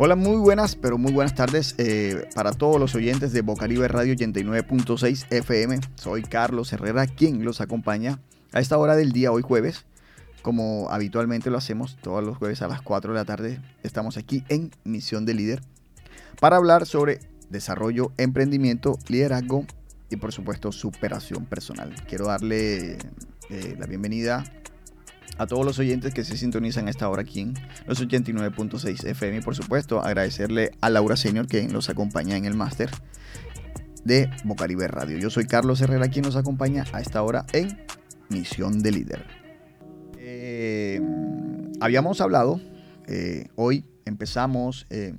Hola, 0.00 0.14
muy 0.14 0.36
buenas, 0.36 0.76
pero 0.76 0.96
muy 0.96 1.10
buenas 1.10 1.34
tardes 1.34 1.74
eh, 1.76 2.28
para 2.32 2.52
todos 2.52 2.78
los 2.78 2.94
oyentes 2.94 3.32
de 3.32 3.42
Bocaribe 3.42 3.88
Radio 3.88 4.14
89.6 4.14 5.26
FM. 5.28 5.80
Soy 5.96 6.22
Carlos 6.22 6.72
Herrera, 6.72 7.08
quien 7.08 7.44
los 7.44 7.60
acompaña 7.60 8.20
a 8.52 8.60
esta 8.60 8.78
hora 8.78 8.94
del 8.94 9.10
día, 9.10 9.32
hoy 9.32 9.42
jueves. 9.42 9.86
Como 10.40 10.88
habitualmente 10.88 11.50
lo 11.50 11.58
hacemos 11.58 11.96
todos 12.00 12.22
los 12.22 12.36
jueves 12.36 12.62
a 12.62 12.68
las 12.68 12.80
4 12.80 13.12
de 13.12 13.18
la 13.18 13.24
tarde, 13.24 13.60
estamos 13.82 14.16
aquí 14.16 14.44
en 14.48 14.70
Misión 14.84 15.26
de 15.26 15.34
Líder 15.34 15.62
para 16.38 16.58
hablar 16.58 16.86
sobre 16.86 17.18
desarrollo, 17.50 18.12
emprendimiento, 18.18 19.00
liderazgo 19.08 19.66
y 20.10 20.16
por 20.16 20.30
supuesto 20.30 20.70
superación 20.70 21.44
personal. 21.44 21.92
Quiero 22.08 22.26
darle 22.26 22.98
eh, 23.50 23.76
la 23.76 23.86
bienvenida 23.86 24.44
a 25.38 25.46
todos 25.46 25.64
los 25.64 25.78
oyentes 25.78 26.12
que 26.12 26.24
se 26.24 26.36
sintonizan 26.36 26.88
a 26.88 26.90
esta 26.90 27.08
hora 27.08 27.22
aquí 27.22 27.40
en 27.40 27.54
los 27.86 28.02
89.6 28.02 29.04
FM 29.06 29.38
y 29.38 29.40
por 29.40 29.54
supuesto 29.54 30.02
agradecerle 30.02 30.72
a 30.80 30.90
Laura 30.90 31.16
Senior 31.16 31.46
que 31.46 31.66
nos 31.68 31.88
acompaña 31.88 32.36
en 32.36 32.44
el 32.44 32.54
máster 32.54 32.90
de 34.04 34.28
Bocaribe 34.44 34.88
Radio. 34.88 35.18
Yo 35.18 35.30
soy 35.30 35.46
Carlos 35.46 35.80
Herrera 35.80 36.08
quien 36.08 36.24
nos 36.24 36.36
acompaña 36.36 36.84
a 36.92 37.00
esta 37.00 37.22
hora 37.22 37.46
en 37.52 37.78
Misión 38.28 38.80
de 38.80 38.90
Líder. 38.90 39.26
Eh, 40.18 41.00
habíamos 41.80 42.20
hablado, 42.20 42.60
eh, 43.06 43.48
hoy 43.54 43.84
empezamos 44.04 44.86
eh, 44.90 45.14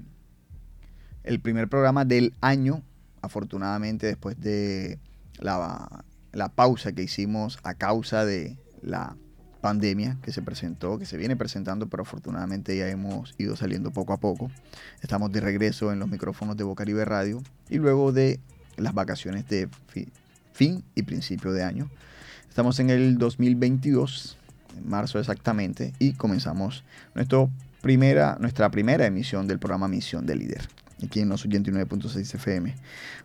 el 1.23 1.39
primer 1.39 1.69
programa 1.69 2.03
del 2.03 2.33
año, 2.41 2.83
afortunadamente 3.21 4.07
después 4.07 4.39
de 4.39 4.99
la, 5.39 6.03
la 6.33 6.49
pausa 6.49 6.91
que 6.91 7.03
hicimos 7.03 7.57
a 7.63 7.75
causa 7.75 8.25
de 8.25 8.57
la 8.81 9.15
pandemia 9.61 10.17
que 10.21 10.31
se 10.31 10.41
presentó, 10.41 10.97
que 10.97 11.05
se 11.05 11.17
viene 11.17 11.35
presentando, 11.35 11.87
pero 11.87 12.03
afortunadamente 12.03 12.77
ya 12.77 12.87
hemos 12.87 13.35
ido 13.37 13.55
saliendo 13.55 13.91
poco 13.91 14.13
a 14.13 14.17
poco. 14.17 14.49
Estamos 15.01 15.31
de 15.31 15.41
regreso 15.41 15.91
en 15.91 15.99
los 15.99 16.09
micrófonos 16.09 16.57
de 16.57 16.63
Bocaribe 16.63 17.05
Radio 17.05 17.41
y 17.69 17.77
luego 17.77 18.11
de 18.11 18.39
las 18.77 18.93
vacaciones 18.93 19.47
de 19.47 19.69
fin 20.53 20.83
y 20.95 21.03
principio 21.03 21.51
de 21.51 21.63
año. 21.63 21.89
Estamos 22.47 22.79
en 22.79 22.89
el 22.89 23.17
2022, 23.17 24.37
en 24.77 24.89
marzo 24.89 25.19
exactamente, 25.19 25.93
y 25.99 26.13
comenzamos 26.13 26.83
nuestro 27.13 27.49
primera, 27.81 28.37
nuestra 28.39 28.69
primera 28.69 29.05
emisión 29.05 29.47
del 29.47 29.59
programa 29.59 29.87
Misión 29.87 30.25
de 30.25 30.35
Líder, 30.35 30.67
aquí 31.03 31.21
en 31.21 31.29
los 31.29 31.47
89.6 31.47 32.35
FM. 32.35 32.75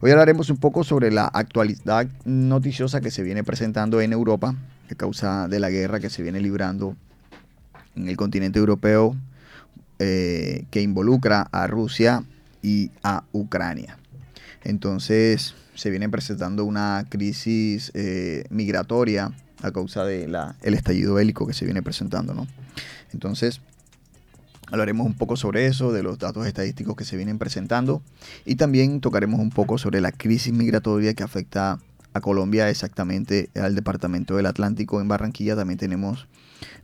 Hoy 0.01 0.11
hablaremos 0.11 0.51
un 0.51 0.59
poco 0.59 0.85
sobre 0.85 1.11
la 1.11 1.27
actualidad 1.27 2.07
noticiosa 2.25 3.01
que 3.01 3.11
se 3.11 3.23
viene 3.23 3.43
presentando 3.43 4.01
en 4.01 4.13
Europa, 4.13 4.55
a 4.91 4.95
causa 4.95 5.49
de 5.49 5.61
la 5.61 5.71
guerra 5.71 6.01
que 6.01 6.11
se 6.11 6.23
viene 6.23 6.41
librando 6.41 6.97
en 7.97 8.09
el 8.09 8.17
continente 8.17 8.59
europeo 8.59 9.17
eh, 9.99 10.65
que 10.71 10.83
involucra 10.83 11.49
a 11.53 11.67
Rusia 11.67 12.25
y 12.63 12.91
a 13.03 13.25
Ucrania. 13.33 13.99
Entonces 14.65 15.55
se 15.75 15.91
viene 15.91 16.09
presentando 16.09 16.65
una 16.65 17.07
crisis 17.09 17.91
eh, 17.95 18.45
migratoria 18.51 19.33
a 19.63 19.71
causa 19.71 20.05
del 20.05 20.37
el 20.63 20.75
estallido 20.75 21.15
bélico 21.15 21.47
que 21.47 21.55
se 21.55 21.65
viene 21.65 21.83
presentando. 21.83 22.35
¿no? 22.35 22.47
Entonces 23.13 23.61
hablaremos 24.71 25.07
un 25.07 25.15
poco 25.15 25.37
sobre 25.37 25.67
eso, 25.67 25.93
de 25.93 26.03
los 26.03 26.19
datos 26.19 26.47
estadísticos 26.47 26.97
que 26.97 27.05
se 27.05 27.17
vienen 27.17 27.39
presentando 27.39 28.03
y 28.45 28.57
también 28.57 29.01
tocaremos 29.01 29.41
un 29.41 29.51
poco 29.51 29.79
sobre 29.79 30.01
la 30.01 30.13
crisis 30.13 30.53
migratoria 30.53 31.15
que 31.15 31.23
afecta 31.23 31.73
a 31.73 31.79
Colombia, 32.21 32.69
exactamente 32.71 33.51
al 33.55 33.75
departamento 33.75 34.37
del 34.37 34.47
Atlántico 34.47 35.01
en 35.01 35.09
Barranquilla. 35.09 35.57
También 35.57 35.79
tenemos 35.79 36.29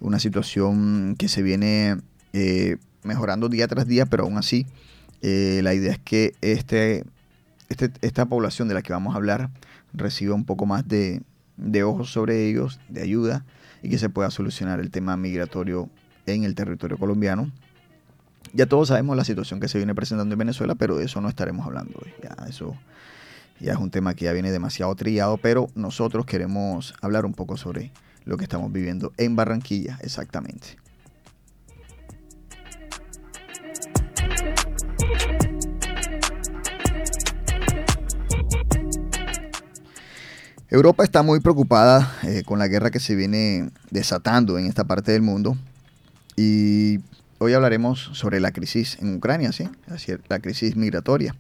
una 0.01 0.19
situación 0.19 1.15
que 1.19 1.29
se 1.29 1.43
viene 1.43 1.99
eh, 2.33 2.77
mejorando 3.03 3.49
día 3.49 3.69
tras 3.69 3.87
día, 3.87 4.07
pero 4.07 4.25
aún 4.25 4.39
así 4.39 4.67
eh, 5.23 5.61
la 5.63 5.75
idea 5.75 5.93
es 5.93 5.99
que 5.99 6.35
este, 6.41 7.05
este, 7.69 7.91
esta 8.03 8.27
población 8.27 8.69
de 8.69 8.75
la 8.75 8.83
que 8.83 8.93
vamos 8.93 9.15
a 9.15 9.17
hablar 9.17 9.51
reciba 9.93 10.35
un 10.35 10.45
poco 10.45 10.67
más 10.67 10.87
de, 10.87 11.23
de 11.57 11.83
ojos 11.83 12.13
sobre 12.13 12.49
ellos, 12.49 12.81
de 12.89 13.03
ayuda, 13.03 13.45
y 13.83 13.89
que 13.89 13.99
se 13.99 14.09
pueda 14.09 14.31
solucionar 14.31 14.81
el 14.81 14.91
tema 14.91 15.17
migratorio 15.17 15.89
en 16.27 16.45
el 16.45 16.55
territorio 16.55 16.99
colombiano. 16.99 17.51
Ya 18.53 18.67
todos 18.67 18.89
sabemos 18.89 19.17
la 19.17 19.25
situación 19.25 19.61
que 19.61 19.69
se 19.69 19.79
viene 19.79 19.95
presentando 19.95 20.35
en 20.35 20.39
Venezuela, 20.39 20.75
pero 20.75 20.97
de 20.97 21.05
eso 21.05 21.21
no 21.21 21.29
estaremos 21.29 21.67
hablando 21.67 21.99
hoy. 22.03 22.13
Ya 22.23 22.37
eso 22.49 22.77
ya 23.61 23.75
es 23.75 23.79
un 23.79 23.91
tema 23.91 24.15
que 24.15 24.25
ya 24.25 24.33
viene 24.33 24.51
demasiado 24.51 24.95
trillado, 24.95 25.37
pero 25.37 25.69
nosotros 25.75 26.27
queremos 26.27 26.95
hablar 27.03 27.27
un 27.27 27.35
poco 27.35 27.57
sobre 27.57 27.93
lo 28.25 28.37
que 28.37 28.45
estamos 28.45 28.73
viviendo 28.73 29.13
en 29.17 29.37
Barranquilla 29.37 29.99
exactamente. 30.03 30.79
Europa 40.71 41.03
está 41.03 41.23
muy 41.23 41.41
preocupada 41.41 42.17
eh, 42.23 42.45
con 42.45 42.61
la 42.61 42.69
guerra 42.69 42.93
que 42.93 43.01
se 43.01 43.17
viene 43.17 43.71
desatando 43.91 44.57
en 44.57 44.67
esta 44.67 44.85
parte 44.85 45.11
del 45.11 45.21
mundo 45.21 45.57
y 46.37 47.01
hoy 47.39 47.55
hablaremos 47.55 48.11
sobre 48.13 48.39
la 48.39 48.53
crisis 48.53 48.97
en 49.01 49.17
Ucrania, 49.17 49.51
¿sí? 49.51 49.69
la 50.29 50.39
crisis 50.39 50.77
migratoria. 50.77 51.35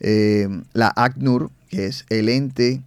Eh, 0.00 0.48
la 0.72 0.92
ACNUR, 0.94 1.50
que 1.68 1.86
es 1.86 2.04
el 2.10 2.28
ente 2.28 2.82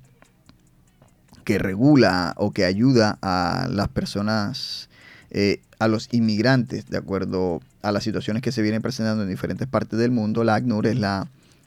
que 1.43 1.57
regula 1.57 2.33
o 2.37 2.51
que 2.51 2.65
ayuda 2.65 3.17
a 3.21 3.67
las 3.71 3.87
personas, 3.87 4.89
eh, 5.31 5.61
a 5.79 5.87
los 5.87 6.07
inmigrantes, 6.11 6.87
de 6.89 6.97
acuerdo 6.97 7.61
a 7.81 7.91
las 7.91 8.03
situaciones 8.03 8.43
que 8.43 8.51
se 8.51 8.61
vienen 8.61 8.81
presentando 8.81 9.23
en 9.23 9.29
diferentes 9.29 9.67
partes 9.67 9.97
del 9.97 10.11
mundo, 10.11 10.43
la 10.43 10.55
ACNUR 10.55 10.85
es 10.85 10.97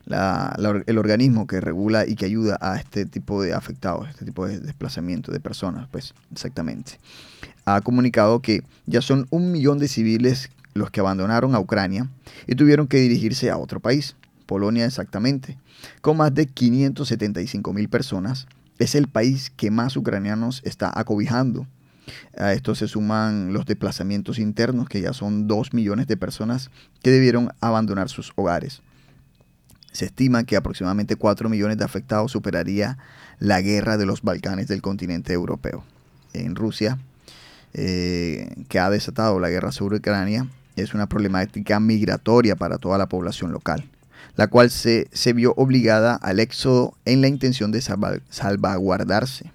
el 0.07 0.99
organismo 0.99 1.47
que 1.47 1.61
regula 1.61 2.07
y 2.07 2.15
que 2.15 2.27
ayuda 2.27 2.59
a 2.61 2.77
este 2.77 3.07
tipo 3.07 3.43
de 3.43 3.55
afectados, 3.55 4.09
este 4.09 4.25
tipo 4.25 4.47
de 4.47 4.61
desplazamiento 4.61 5.33
de 5.33 5.41
personas, 5.41 5.89
pues 5.91 6.15
exactamente. 6.31 7.01
Ha 7.65 7.81
comunicado 7.81 8.41
que 8.41 8.63
ya 8.87 9.03
son 9.03 9.27
un 9.31 9.51
millón 9.51 9.79
de 9.79 9.89
civiles 9.89 10.51
los 10.75 10.91
que 10.91 11.01
abandonaron 11.01 11.55
a 11.55 11.61
Ucrania 11.61 12.09
y 12.47 12.55
tuvieron 12.55 12.87
que 12.87 12.99
dirigirse 12.99 13.51
a 13.51 13.59
otro 13.59 13.81
país. 13.81 14.17
Polonia 14.53 14.85
exactamente, 14.85 15.57
con 16.03 16.19
más 16.19 16.35
de 16.35 16.45
575 16.45 17.73
mil 17.73 17.89
personas, 17.89 18.47
es 18.79 18.95
el 18.95 19.09
país 19.09 19.51
que 19.57 19.71
más 19.71 19.97
ucranianos 19.97 20.61
está 20.67 20.93
acobijando. 20.95 21.67
A 22.37 22.53
esto 22.53 22.75
se 22.75 22.87
suman 22.87 23.55
los 23.55 23.65
desplazamientos 23.65 24.39
internos, 24.39 24.91
que 24.91 25.01
ya 25.01 25.15
son 25.15 25.49
2 25.49 25.73
millones 25.73 26.07
de 26.07 26.19
personas 26.19 26.71
que 27.03 27.11
debieron 27.11 27.49
abandonar 27.63 28.11
sus 28.11 28.35
hogares. 28.37 28.83
Se 29.91 30.05
estima 30.05 30.45
que 30.45 30.57
aproximadamente 30.57 31.17
4 31.17 31.49
millones 31.49 31.79
de 31.79 31.85
afectados 31.85 32.33
superaría 32.33 32.99
la 33.39 33.63
guerra 33.63 33.97
de 33.97 34.05
los 34.05 34.21
Balcanes 34.21 34.69
del 34.69 34.83
continente 34.83 35.33
europeo. 35.33 35.83
En 36.35 36.57
Rusia, 36.57 36.99
eh, 37.73 38.55
que 38.69 38.79
ha 38.79 38.91
desatado 38.91 39.41
la 39.41 39.49
guerra 39.49 39.73
sobre 39.73 39.97
Ucrania, 39.97 40.47
es 40.77 40.93
una 40.93 41.09
problemática 41.09 41.81
migratoria 41.81 42.55
para 42.55 42.77
toda 42.77 42.99
la 42.99 43.09
población 43.09 43.51
local 43.51 43.89
la 44.37 44.47
cual 44.47 44.71
se, 44.71 45.09
vio 45.35 45.55
obligada 45.57 46.15
al 46.15 46.41
éxodo 46.41 46.97
en 47.05 47.21
la 47.21 47.29
intención 47.29 47.73
de 47.73 47.81
salvaguardarse. 47.81 49.51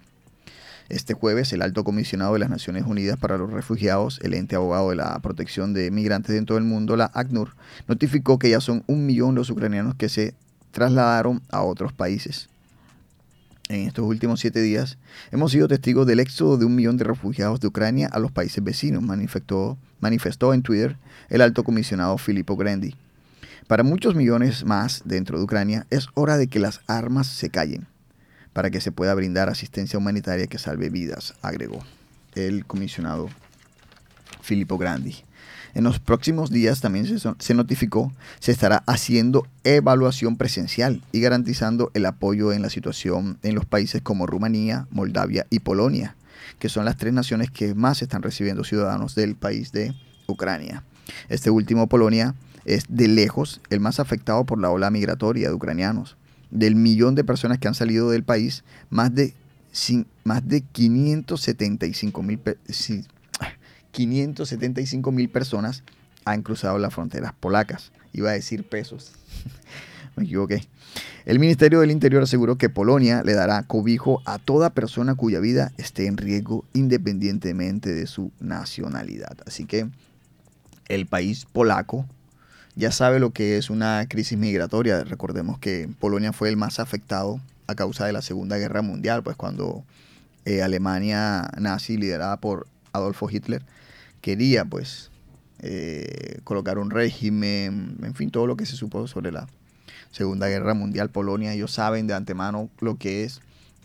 Este 0.89 1.13
jueves, 1.13 1.51
el 1.51 1.61
alto 1.61 1.83
comisionado 1.83 2.33
de 2.33 2.39
las 2.39 2.49
Naciones 2.49 2.85
Unidas 2.85 3.17
para 3.17 3.38
los 3.38 3.51
Refugiados, 3.51 4.19
el 4.23 4.33
ente 4.33 4.55
abogado 4.55 4.91
de 4.91 4.95
la 4.95 5.19
protección 5.19 5.74
de 5.74 5.91
migrantes 5.91 6.35
en 6.35 6.45
todo 6.45 6.57
el 6.57 6.63
mundo, 6.63 6.95
la 6.95 7.12
ACNUR, 7.13 7.56
notificó 7.88 8.39
que 8.39 8.50
ya 8.50 8.62
son 8.62 8.83
un 8.88 9.06
millón 9.06 9.35
los 9.35 9.50
ucranianos 9.50 9.95
que 9.95 10.07
se 10.07 10.33
trasladaron 10.71 11.41
a 11.50 11.63
otros 11.63 11.91
países. 11.91 12.47
En 13.68 13.81
estos 13.81 14.06
últimos 14.06 14.39
siete 14.39 14.62
días 14.62 14.97
hemos 15.30 15.51
sido 15.51 15.68
testigos 15.68 16.07
del 16.07 16.21
éxodo 16.21 16.57
de 16.57 16.63
un 16.63 16.75
millón 16.75 16.95
de 16.95 17.03
refugiados 17.03 17.59
de 17.59 17.68
Ucrania 17.68 18.07
a 18.09 18.19
los 18.19 18.31
países 18.31 18.63
vecinos, 18.63 19.03
manifestó, 19.03 19.77
manifestó 20.00 20.53
en 20.53 20.62
Twitter 20.62 20.95
el 21.27 21.41
alto 21.41 21.65
comisionado 21.65 22.18
Filippo 22.18 22.56
Grandi. 22.56 22.95
Para 23.68 23.84
muchos 23.84 24.16
millones 24.16 24.64
más 24.64 25.02
dentro 25.04 25.38
de 25.38 25.44
Ucrania 25.44 25.86
es 25.90 26.08
hora 26.14 26.38
de 26.38 26.48
que 26.48 26.60
las 26.60 26.80
armas 26.88 27.28
se 27.28 27.50
callen 27.50 27.86
para 28.54 28.72
que 28.72 28.80
se 28.80 28.94
pueda 28.94 29.14
brindar 29.14 29.50
asistencia 29.50 30.00
humanitaria 30.00 30.48
que 30.48 30.58
salve 30.58 30.90
vidas, 30.90 31.34
agregó 31.42 31.84
el 32.34 32.66
comisionado 32.66 33.30
Filippo 34.42 34.78
Grandi. 34.78 35.18
En 35.74 35.84
los 35.84 36.00
próximos 36.00 36.50
días 36.50 36.80
también 36.80 37.06
se, 37.06 37.19
se, 37.38 37.54
notificó 37.54 38.14
se 38.40 38.54
estará 38.54 38.84
haciendo 38.88 39.46
evaluación 39.66 40.38
presencial 40.38 41.04
y 41.12 41.19
garantizando 41.19 41.92
el 41.94 42.06
apoyo 42.06 42.54
en 42.54 42.62
la 42.62 42.69
situación 42.69 43.38
en 43.44 43.54
los 43.54 43.66
países 43.66 44.02
como 44.02 44.28
Rumanía, 44.28 44.88
Moldavia 44.92 45.46
y 45.50 45.60
Polonia, 45.60 46.16
que 46.58 46.69
son 46.69 46.86
las 46.86 46.96
tres 46.96 47.12
naciones 47.12 47.52
que 47.52 47.75
más 47.75 48.02
están 48.02 48.24
recibiendo 48.24 48.64
ciudadanos 48.64 49.14
del 49.14 49.36
país 49.36 49.74
de 49.74 49.94
Ucrania. 50.25 50.84
Este 51.30 51.50
último, 51.50 51.88
Polonia, 51.88 52.34
es 52.68 52.84
de 52.90 53.08
lejos 53.08 53.62
el 53.69 53.80
más 53.80 54.00
afectado 54.00 54.46
por 54.46 54.60
la 54.60 54.69
ola 54.69 54.92
migratoria 54.92 55.48
de 55.48 55.56
ucranianos. 55.56 56.18
Del 56.52 56.75
millón 56.75 57.16
de 57.16 57.24
personas 57.24 57.58
que 57.58 57.68
han 57.68 57.74
salido 57.74 58.10
del 58.12 58.24
país, 58.24 58.64
más 58.90 59.14
de, 59.16 59.34
más 60.24 60.48
de 60.48 60.62
575 60.62 62.24
mil 62.24 62.40
575 63.92 65.12
mil 65.12 65.30
personas 65.30 65.84
han 66.25 66.42
cruzado 66.44 66.78
las 66.78 66.94
fronteras 66.94 67.34
polacas. 67.40 67.92
Iba 68.14 68.31
a 68.31 68.34
decir 68.34 68.64
pesos. 68.64 69.14
Me 70.16 70.24
equivoqué. 70.24 70.68
El 71.25 71.40
Ministerio 71.40 71.80
del 71.80 71.92
Interior 71.92 72.24
aseguró 72.24 72.58
que 72.58 72.69
Polonia 72.69 73.22
le 73.24 73.34
dará 73.34 73.64
cobijo 73.64 74.22
a 74.25 74.40
toda 74.40 74.72
persona 74.72 75.16
cuya 75.16 75.40
vida 75.40 75.72
esté 75.78 76.08
en 76.08 76.18
riesgo 76.18 76.66
independientemente 76.74 77.94
de 77.94 78.08
su 78.08 78.31
nacionalidad. 78.40 79.38
Así 79.46 79.66
que 79.66 79.90
el 80.88 81.06
país 81.06 81.46
polaco 81.46 82.06
ya 82.77 82.91
sabe 82.91 83.19
lo 83.19 83.31
que 83.31 83.57
es 83.57 83.71
una 83.71 84.06
crisis 84.07 84.38
migratoria. 84.38 85.03
Recordemos 85.03 85.57
que 85.57 85.89
Polonia 86.00 86.31
fue 86.31 86.50
el 86.50 86.57
más 86.57 86.79
afectado 86.79 87.41
a 87.65 87.74
causa 87.74 88.06
de 88.06 88.13
la 88.13 88.21
Segunda 88.21 88.57
Guerra 88.57 88.83
Mundial, 88.83 89.24
pues 89.24 89.35
cuando 89.35 89.83
eh, 90.45 90.62
Alemania 90.62 91.50
nazi, 91.57 91.97
liderada 91.97 92.38
por 92.38 92.68
Adolfo 92.94 93.29
Hitler, 93.31 93.63
quería 94.21 94.63
pues 94.63 95.09
eh, 95.59 96.39
colocar 96.44 96.77
un 96.77 96.91
régimen, 96.91 97.97
en 98.03 98.13
fin, 98.13 98.29
todo 98.29 98.45
lo 98.45 98.56
que 98.56 98.68
se 98.68 98.75
supo 98.75 99.07
sobre 99.07 99.31
la 99.31 99.47
Segunda 100.12 100.47
Guerra 100.47 100.75
Mundial, 100.75 101.09
Polonia, 101.09 101.53
ellos 101.53 101.71
saben 101.71 102.06
de 102.06 102.13
antemano 102.13 102.69
lo 102.80 102.97
que 102.97 103.23
es 103.23 103.41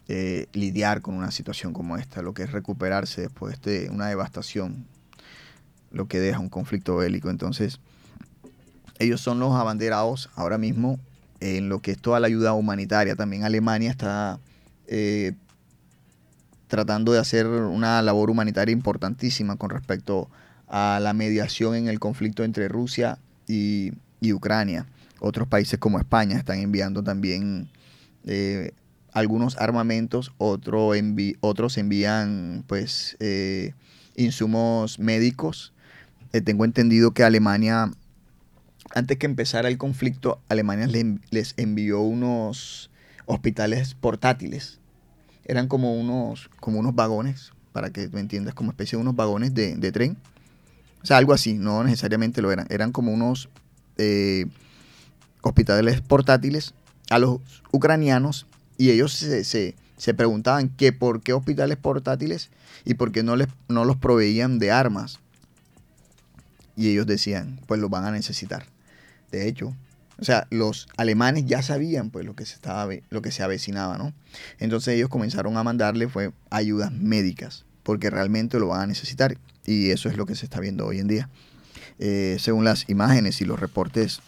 eh, 0.09 0.49
lidiar 0.53 1.01
con 1.01 1.15
una 1.15 1.31
situación 1.31 1.73
como 1.73 1.97
esta, 1.97 2.21
lo 2.21 2.35
que 2.35 2.43
es 2.43 2.53
recuperarse 2.53 3.23
después 3.23 3.61
de 3.63 3.89
una 3.89 4.09
devastación, 4.09 4.85
lo 5.91 6.09
que 6.09 6.21
deja 6.21 6.41
un 6.41 6.51
conflicto 6.51 6.97
bélico. 6.97 7.31
Entonces, 7.31 7.81
ellos 9.03 9.21
son 9.21 9.39
los 9.41 9.53
abanderados 9.55 10.31
ahora 10.37 10.59
mismo 10.59 10.99
en 11.41 11.69
lo 11.69 11.81
que 11.81 11.91
es 11.93 11.99
toda 11.99 12.21
la 12.21 12.29
ayuda 12.29 12.53
humanitaria. 12.55 13.17
También 13.17 13.45
Alemania 13.45 13.91
está 13.91 14.39
eh, 14.87 15.33
tratando 16.69 17.13
de 17.13 17.19
hacer 17.19 17.47
una 17.47 18.01
labor 18.01 18.31
humanitaria 18.31 18.73
importantísima 18.73 19.57
con 19.57 19.71
respecto 19.71 20.29
a 20.69 21.01
la 21.03 21.13
mediación 21.13 21.75
en 21.75 21.89
el 21.89 21.99
conflicto 21.99 22.45
entre 22.45 22.69
Rusia 22.69 23.19
y, 23.47 23.93
Ucrania. 24.33 24.87
Otros 25.19 25.49
países 25.49 25.79
como 25.81 25.99
España 25.99 26.39
están 26.39 26.61
enviando 26.61 27.03
también 27.03 27.69
eh, 28.25 28.73
algunos 29.13 29.57
armamentos, 29.59 30.33
otro 30.39 30.93
otros 31.41 31.77
envían 31.77 32.65
pues 32.69 33.17
eh, 33.19 33.75
insumos 34.15 35.01
médicos. 35.01 35.73
tengo 36.45 36.65
entendido 36.65 37.11
que 37.11 37.25
Alemania 37.25 37.91
antes 38.95 39.19
que 39.19 39.27
empezara 39.27 39.69
el 39.69 39.79
conflicto, 39.79 40.41
Alemania 40.49 40.89
les 41.31 41.55
envió 41.57 42.01
unos 42.01 42.91
hospitales 43.27 43.95
portátiles. 43.95 44.81
Eran 45.45 45.69
como 45.69 45.95
unos, 45.95 46.51
como 46.61 46.79
unos 46.79 46.95
vagones, 46.95 47.53
para 47.73 47.91
que 47.91 48.09
me 48.09 48.21
entiendas, 48.21 48.55
como 48.55 48.71
especie 48.71 48.97
de 48.97 49.03
unos 49.03 49.17
vagones 49.17 49.55
de, 49.55 49.93
tren. 49.93 50.17
O 51.03 51.07
sea, 51.07 51.17
algo 51.17 51.33
así, 51.33 51.55
no 51.55 51.83
necesariamente 51.85 52.43
lo 52.43 52.53
eran. 52.53 52.67
Eran 52.71 52.93
como 52.93 53.13
unos 53.13 53.49
eh, 53.99 54.47
hospitales 55.43 56.01
portátiles 56.01 56.75
a 57.11 57.19
los 57.19 57.41
ucranianos 57.73 58.47
y 58.79 58.91
ellos 58.91 59.13
se, 59.13 59.45
se, 59.45 60.15
preguntaban 60.15 60.69
que 60.69 60.93
por 60.93 61.23
qué 61.23 61.33
hospitales 61.33 61.77
portátiles 61.77 62.51
y 62.85 62.95
por 62.95 63.13
qué 63.13 63.23
no, 63.23 63.37
les, 63.37 63.49
no 63.69 63.85
los 63.85 63.97
proveían 63.97 64.59
de 64.59 64.71
armas. 64.71 65.21
Y 66.77 66.89
ellos 66.89 67.07
decían, 67.07 67.61
pues 67.67 67.81
los 67.81 67.91
van 67.91 68.05
a 68.05 68.11
necesitar. 68.11 68.67
De 69.31 69.49
hecho, 69.49 69.75
o 70.19 70.25
sea, 70.25 70.47
los 70.51 70.89
alemanes 70.97 71.47
ya 71.47 71.63
sabían 71.63 72.11
pues 72.11 72.25
lo 72.25 72.37
que 72.37 72.47
se 72.47 72.55
estaba 72.55 72.93
lo 73.11 73.23
que 73.23 73.33
se 73.33 73.43
avecinaba, 73.43 73.99
¿no? 73.99 74.13
Entonces 74.59 74.95
ellos 74.95 75.09
comenzaron 75.09 75.57
a 75.57 75.65
mandarle 75.65 76.09
fue 76.09 76.33
ayudas 76.51 76.93
médicas, 76.93 77.65
porque 77.83 78.11
realmente 78.11 78.59
lo 78.59 78.69
van 78.69 78.83
a 78.83 78.87
necesitar 78.87 79.37
y 79.65 79.91
eso 79.91 80.09
es 80.09 80.17
lo 80.17 80.27
que 80.27 80.37
se 80.37 80.45
está 80.45 80.61
viendo 80.61 80.87
hoy 80.87 80.99
en 80.99 81.09
día. 81.09 81.29
Eh, 81.99 82.37
según 82.39 82.65
las 82.65 82.89
imágenes 82.89 83.41
y 83.41 83.45
los 83.45 83.59
reportes 83.59 84.21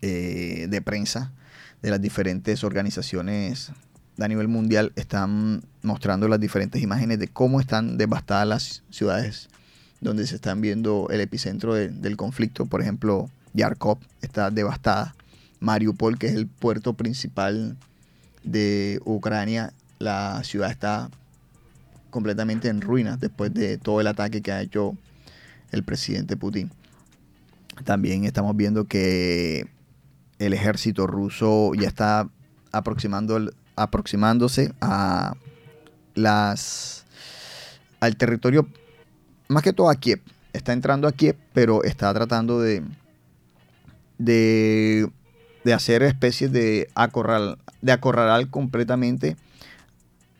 eh, 0.00 0.66
de 0.68 0.82
prensa 0.82 1.32
de 1.80 1.90
las 1.90 2.00
diferentes 2.00 2.64
organizaciones 2.64 3.72
a 4.18 4.28
nivel 4.28 4.48
mundial 4.48 4.92
están 4.96 5.62
mostrando 5.82 6.28
las 6.28 6.40
diferentes 6.40 6.82
imágenes 6.82 7.18
de 7.18 7.28
cómo 7.28 7.60
están 7.60 7.98
devastadas 7.98 8.46
las 8.46 8.82
ciudades 8.90 9.48
donde 10.02 10.26
se 10.26 10.34
están 10.34 10.60
viendo 10.60 11.08
el 11.10 11.20
epicentro 11.20 11.74
del 11.74 12.16
conflicto. 12.16 12.66
Por 12.66 12.82
ejemplo, 12.82 13.30
Yarkov 13.54 13.98
está 14.20 14.50
devastada. 14.50 15.14
Mariupol, 15.60 16.18
que 16.18 16.26
es 16.26 16.34
el 16.34 16.48
puerto 16.48 16.94
principal 16.94 17.76
de 18.42 19.00
Ucrania, 19.04 19.72
la 20.00 20.42
ciudad 20.42 20.72
está 20.72 21.08
completamente 22.10 22.68
en 22.68 22.80
ruinas 22.80 23.20
después 23.20 23.54
de 23.54 23.78
todo 23.78 24.00
el 24.00 24.08
ataque 24.08 24.42
que 24.42 24.50
ha 24.50 24.60
hecho 24.60 24.96
el 25.70 25.84
presidente 25.84 26.36
Putin. 26.36 26.72
También 27.84 28.24
estamos 28.24 28.56
viendo 28.56 28.86
que 28.86 29.68
el 30.40 30.52
ejército 30.52 31.06
ruso 31.06 31.74
ya 31.74 31.86
está 31.86 32.28
aproximando, 32.72 33.52
aproximándose 33.76 34.72
a 34.80 35.36
las 36.14 37.04
al 38.00 38.16
territorio, 38.16 38.66
más 39.52 39.62
que 39.62 39.72
todo 39.72 39.90
a 39.90 39.94
Kiev. 39.94 40.20
Está 40.52 40.72
entrando 40.72 41.08
a 41.08 41.12
Kiev, 41.12 41.36
pero 41.52 41.84
está 41.84 42.12
tratando 42.12 42.60
de 42.60 42.82
de, 44.24 45.10
hacer 45.74 46.02
especies 46.02 46.52
de 46.52 46.88
acorral, 46.94 47.58
de 47.80 47.92
acorralar 47.92 48.48
completamente 48.48 49.36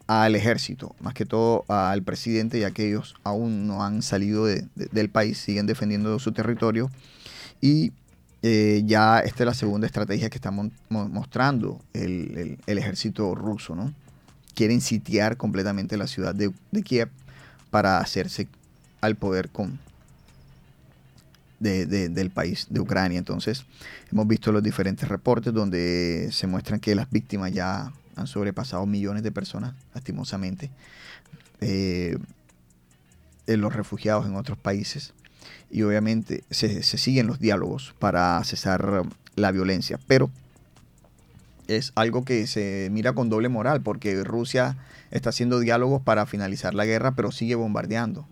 al 0.06 0.35
ejército, 0.35 0.94
más 1.00 1.14
que 1.14 1.25
todo 1.25 1.64
al 1.69 2.03
presidente, 2.03 2.61
ya 2.61 2.70
que 2.70 2.88
ellos 2.88 3.14
aún 3.25 3.67
no 3.67 3.85
han 3.85 4.03
salido 4.03 4.47
del 4.47 5.11
país, 5.11 5.38
siguen 5.38 5.67
defendiendo 5.67 6.19
su 6.19 6.32
territorio. 6.32 6.91
Y 7.61 7.93
eh, 8.43 8.82
ya 8.85 9.20
esta 9.20 9.44
es 9.44 9.47
la 9.47 9.55
segunda 9.55 9.87
estrategia 9.87 10.29
que 10.29 10.37
está 10.37 10.50
mostrando 10.91 11.81
el, 11.93 12.58
ejército 12.67 13.35
ruso, 13.35 13.75
¿no? 13.75 13.94
Quieren 14.55 14.81
sitiar 14.82 15.38
completamente 15.38 15.97
la 15.97 16.06
ciudad 16.06 16.35
de, 16.35 16.53
de 16.73 16.82
Kiev 16.82 17.08
para 17.70 17.99
hacerse 17.99 18.49
al 19.03 19.17
poder 19.17 19.51
con, 19.51 19.79
del 21.61 22.31
país, 22.31 22.67
de 22.71 22.81
Ucrania. 22.81 23.19
Entonces, 23.19 23.67
hemos 24.11 24.27
visto 24.27 24.51
los 24.53 24.63
diferentes 24.63 25.09
reportes 25.09 25.53
donde 25.53 26.31
se 26.32 26.47
muestran 26.47 26.81
que 26.81 26.94
las 26.94 27.11
víctimas 27.11 27.53
ya 27.53 27.93
han 28.17 28.27
sobrepasado 28.27 28.87
millones 28.87 29.23
de 29.23 29.32
personas, 29.32 29.75
lastimosamente. 29.94 30.71
Eh, 31.61 32.17
en 33.47 33.61
los 33.61 33.75
refugiados 33.75 34.27
en 34.27 34.37
otros 34.37 34.56
países. 34.56 35.13
Y 35.71 35.82
obviamente 35.82 36.44
se 36.51 36.82
siguen 36.82 37.27
los 37.27 37.41
diálogos 37.41 37.94
para 37.99 38.43
cesar 38.44 39.03
la 39.35 39.51
violencia. 39.51 39.99
Pero 40.06 40.31
es 41.67 41.93
algo 41.94 42.25
que 42.25 42.47
se 42.47 42.89
mira 42.93 43.15
con 43.15 43.31
doble 43.31 43.49
moral, 43.49 43.81
porque 43.81 44.23
Rusia 44.23 44.77
está 45.11 45.31
haciendo 45.31 45.59
diálogos 45.59 46.03
para 46.03 46.27
finalizar 46.27 46.75
la 46.75 46.85
guerra, 46.85 47.13
pero 47.13 47.32
sigue 47.32 47.55
bombardeando. 47.55 48.27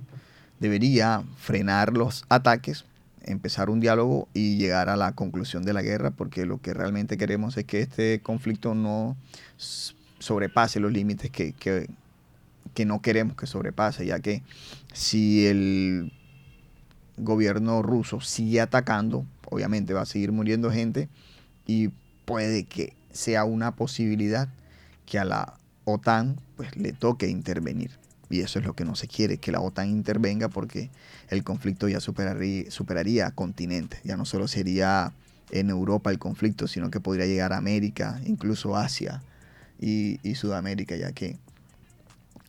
Debería 0.61 1.25
frenar 1.39 1.97
los 1.97 2.25
ataques 2.29 2.85
empezar 3.23 3.71
un 3.71 3.81
diálogo 3.81 4.29
y 4.35 4.57
llegar 4.57 4.89
a 4.89 4.97
la 4.97 5.13
conclusión 5.13 5.65
de 5.65 5.73
la 5.73 5.83
guerra, 5.83 6.11
porque 6.11 6.47
lo 6.47 6.61
que 6.61 6.75
realmente 6.75 7.17
queremos 7.17 7.57
es 7.57 7.65
que 7.65 7.81
este 7.81 8.21
conflicto 8.21 8.75
no 8.75 9.17
sobrepase 9.57 10.81
los 10.81 10.93
límites 10.93 11.31
que, 11.31 11.89
no 12.87 13.03
queremos 13.03 13.37
que 13.37 13.47
sobrepase, 13.47 14.07
ya 14.07 14.21
que 14.21 14.43
si 14.93 15.47
el 15.47 16.13
gobierno 17.17 17.83
ruso 17.83 18.21
sigue 18.21 18.61
atacando, 18.61 19.27
obviamente 19.51 19.93
va 19.93 20.03
a 20.03 20.07
seguir 20.07 20.33
muriendo 20.33 20.71
gente 20.71 21.09
y 21.67 21.89
puede 22.25 22.65
que 22.65 22.95
sea 23.13 23.45
una 23.45 23.77
posibilidad 23.77 24.49
que 25.05 25.19
a 25.19 25.25
la 25.25 25.55
OTAN 25.85 26.41
pues 26.57 26.77
le 26.77 26.93
toque 26.93 27.29
intervenir. 27.29 27.91
Y 28.31 28.41
eso 28.41 28.61
es 28.61 28.65
lo 28.65 28.75
que 28.75 28.85
no 28.85 28.95
se 28.95 29.09
quiere, 29.09 29.39
que 29.39 29.51
la 29.51 29.61
OTAN 29.61 29.91
intervenga 29.91 30.49
porque 30.49 30.89
el 31.29 31.43
conflicto 31.43 31.89
ya 31.89 32.01
superaría, 32.01 32.71
superaría 32.71 33.33
continentes. 33.33 34.01
Ya 34.05 34.17
no 34.17 34.25
solo 34.25 34.47
sería 34.47 35.13
en 35.51 35.69
Europa 35.69 36.11
el 36.11 36.19
conflicto, 36.19 36.69
sino 36.69 36.91
que 36.91 37.01
podría 37.01 37.27
llegar 37.27 37.53
a 37.53 37.57
América, 37.57 38.21
incluso 38.25 38.77
Asia 38.77 39.21
y, 39.81 40.19
Sudamérica, 40.37 40.95
ya 40.97 41.11
que 41.13 41.39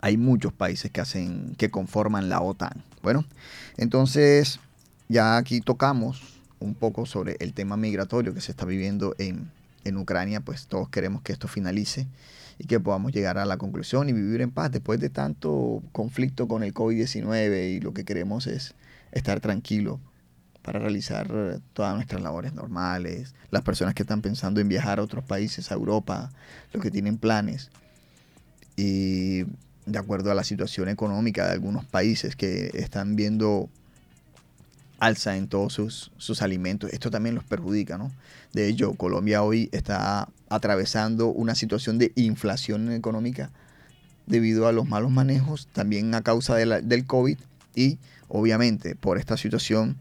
hay 0.01 0.17
muchos 0.17 0.53
países 0.53 0.91
que 0.91 1.01
hacen, 1.01 1.55
que 1.57 1.71
conforman 1.71 2.29
la 2.29 2.41
OTAN. 2.41 2.83
Bueno, 3.01 3.25
entonces 3.77 4.59
ya 5.09 5.37
aquí 5.37 5.61
tocamos 5.61 6.21
un 6.59 6.75
poco 6.75 7.07
sobre 7.07 7.37
el 7.39 7.53
tema 7.53 7.75
migratorio 7.75 8.35
que 8.35 8.41
se 8.41 8.51
está 8.51 8.65
viviendo 8.65 9.15
en, 9.17 9.49
en 9.83 9.97
Ucrania, 9.97 10.41
pues 10.41 10.67
todos 10.67 10.89
queremos 10.89 11.23
que 11.23 11.33
esto 11.33 11.47
finalice 11.47 12.05
y 12.61 12.67
que 12.67 12.79
podamos 12.79 13.11
llegar 13.11 13.39
a 13.39 13.45
la 13.45 13.57
conclusión 13.57 14.07
y 14.07 14.13
vivir 14.13 14.39
en 14.41 14.51
paz 14.51 14.71
después 14.71 14.99
de 14.99 15.09
tanto 15.09 15.81
conflicto 15.91 16.47
con 16.47 16.61
el 16.61 16.75
COVID-19 16.75 17.71
y 17.71 17.79
lo 17.79 17.91
que 17.91 18.05
queremos 18.05 18.45
es 18.45 18.75
estar 19.11 19.39
tranquilo 19.39 19.99
para 20.61 20.77
realizar 20.77 21.27
eh, 21.33 21.57
todas 21.73 21.95
nuestras 21.95 22.21
labores 22.21 22.53
normales, 22.53 23.33
las 23.49 23.63
personas 23.63 23.95
que 23.95 24.03
están 24.03 24.21
pensando 24.21 24.61
en 24.61 24.69
viajar 24.69 24.99
a 24.99 25.01
otros 25.01 25.23
países, 25.23 25.71
a 25.71 25.73
Europa, 25.73 26.29
los 26.71 26.83
que 26.83 26.91
tienen 26.91 27.17
planes. 27.17 27.71
Y 28.77 29.45
de 29.87 29.97
acuerdo 29.97 30.29
a 30.31 30.35
la 30.35 30.43
situación 30.43 30.87
económica 30.87 31.47
de 31.47 31.53
algunos 31.53 31.83
países 31.85 32.35
que 32.35 32.69
están 32.75 33.15
viendo 33.15 33.69
alza 34.99 35.35
en 35.35 35.47
todos 35.47 35.73
sus, 35.73 36.11
sus 36.17 36.43
alimentos, 36.43 36.93
esto 36.93 37.09
también 37.09 37.33
los 37.33 37.43
perjudica, 37.43 37.97
¿no? 37.97 38.11
De 38.53 38.67
hecho, 38.67 38.93
Colombia 38.93 39.41
hoy 39.41 39.67
está 39.71 40.29
atravesando 40.51 41.27
una 41.27 41.55
situación 41.55 41.97
de 41.97 42.11
inflación 42.15 42.91
económica 42.91 43.51
debido 44.27 44.67
a 44.67 44.73
los 44.73 44.87
malos 44.87 45.09
manejos, 45.09 45.67
también 45.71 46.13
a 46.13 46.21
causa 46.21 46.55
de 46.55 46.81
del 46.81 47.05
COVID 47.05 47.37
y 47.73 47.97
obviamente 48.27 48.95
por 48.95 49.17
esta 49.17 49.37
situación 49.37 49.97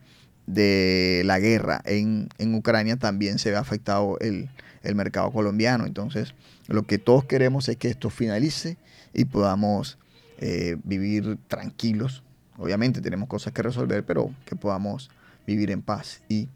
de 0.46 1.22
la 1.24 1.38
guerra 1.38 1.80
en, 1.84 2.28
en 2.38 2.54
Ucrania 2.54 2.96
también 2.96 3.38
se 3.38 3.52
ve 3.52 3.56
afectado 3.56 4.18
el, 4.18 4.48
el, 4.82 4.94
mercado 4.96 5.30
colombiano. 5.30 5.86
Entonces, 5.86 6.34
lo 6.66 6.82
que 6.82 6.98
todos 6.98 7.24
queremos 7.24 7.68
es 7.68 7.76
que 7.76 7.88
esto 7.88 8.10
finalice 8.10 8.76
y 9.14 9.26
podamos 9.26 9.98
eh, 10.38 10.76
vivir 10.82 11.38
tranquilos. 11.46 12.24
Obviamente 12.58 13.00
tenemos 13.00 13.28
cosas 13.28 13.52
que 13.52 13.62
resolver, 13.62 14.04
pero 14.04 14.34
que 14.44 14.56
podamos 14.56 15.10
vivir 15.46 15.70
en 15.70 15.82
paz 15.82 16.22
y 16.28 16.48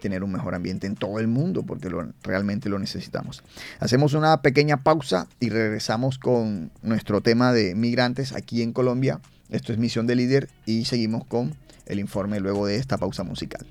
tener 0.00 0.22
un 0.22 0.32
mejor 0.32 0.54
ambiente 0.54 0.86
en 0.86 0.94
todo 0.94 1.18
el 1.18 1.28
mundo, 1.28 1.62
porque 1.62 1.90
realmente 2.22 2.68
lo 2.68 2.78
necesitamos. 2.78 3.42
Hacemos 3.80 4.14
una 4.14 4.42
pequeña 4.42 4.82
pausa 4.82 5.26
y 5.40 5.50
regresamos 5.50 6.18
con 6.18 6.70
nuestro 6.82 7.20
tema 7.20 7.52
de 7.52 7.74
migrantes 7.74 8.32
aquí 8.32 8.62
en 8.62 8.72
Colombia. 8.72 9.20
Esto 9.50 9.72
es 9.72 9.78
Misión 9.78 10.06
de 10.06 10.16
Líder 10.16 10.48
y 10.66 10.84
seguimos 10.84 11.24
con 11.24 11.54
el 11.86 12.00
informe 12.00 12.40
luego 12.40 12.66
de 12.66 12.76
esta 12.76 12.98
pausa 12.98 13.24
musical. 13.24 13.66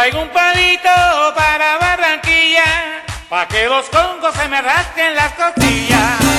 traigo 0.00 0.22
un 0.22 0.30
palito 0.30 0.88
para 1.36 1.76
Barranquilla, 1.76 3.02
pa' 3.28 3.46
que 3.46 3.66
los 3.66 3.84
congos 3.90 4.34
se 4.34 4.48
me 4.48 4.62
rasquen 4.62 5.14
las 5.14 5.32
costillas. 5.34 6.29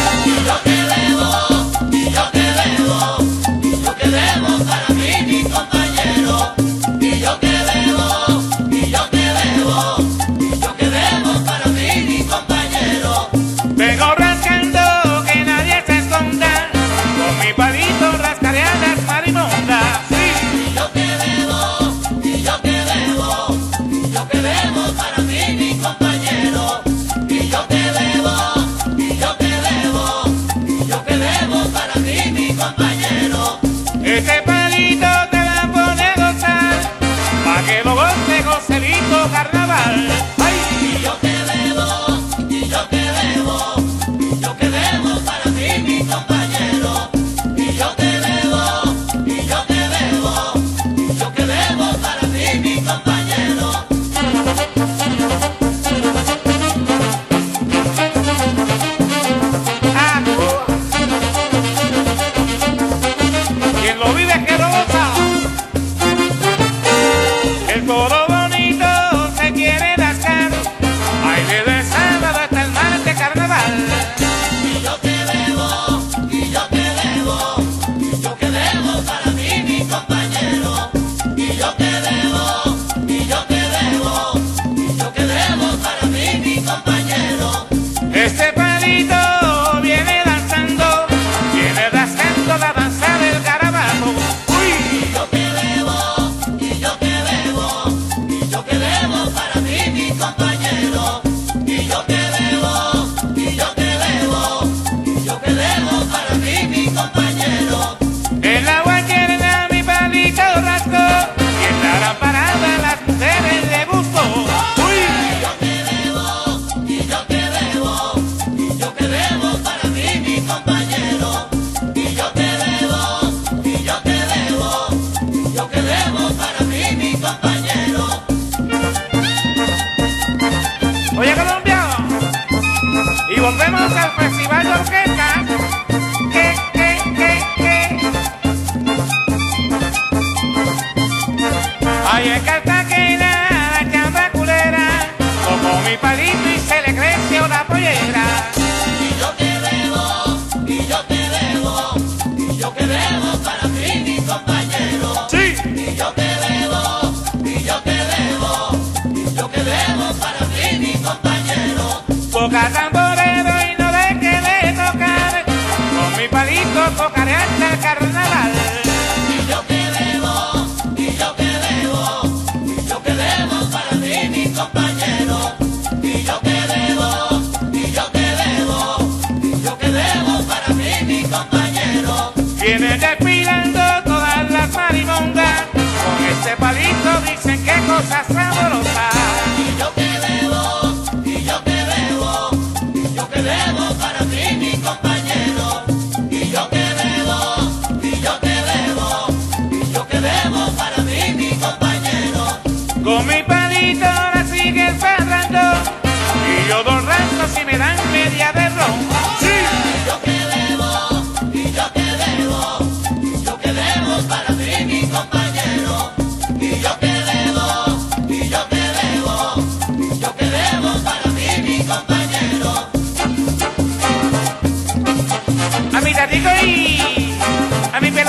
That's 188.09 188.29
right. 188.31 188.40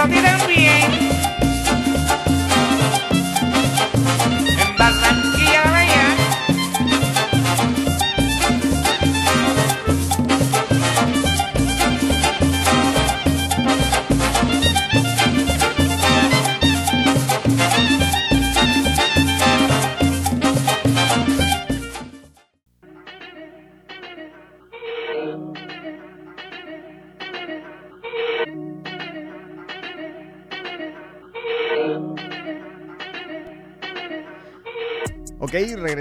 Bien. 0.09 0.32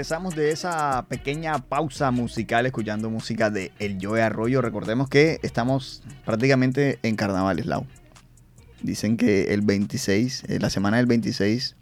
Regresamos 0.02 0.34
de 0.34 0.50
esa 0.50 1.06
pequeña 1.08 1.60
pausa 1.60 2.10
musical 2.10 2.66
escuchando 2.66 3.08
música 3.08 3.50
de 3.50 3.70
El 3.78 3.98
Joe 4.02 4.20
Arroyo. 4.20 4.60
Recordemos 4.60 5.08
que 5.08 5.38
estamos 5.44 6.02
prácticamente 6.24 6.98
en 7.04 7.14
carnavales, 7.14 7.66
Lau. 7.66 7.86
Dicen 8.82 9.16
que 9.16 9.54
el 9.54 9.60
26, 9.60 10.42
eh, 10.48 10.58
la 10.58 10.70
semana 10.70 10.96
del 10.96 11.06
26, 11.06 11.76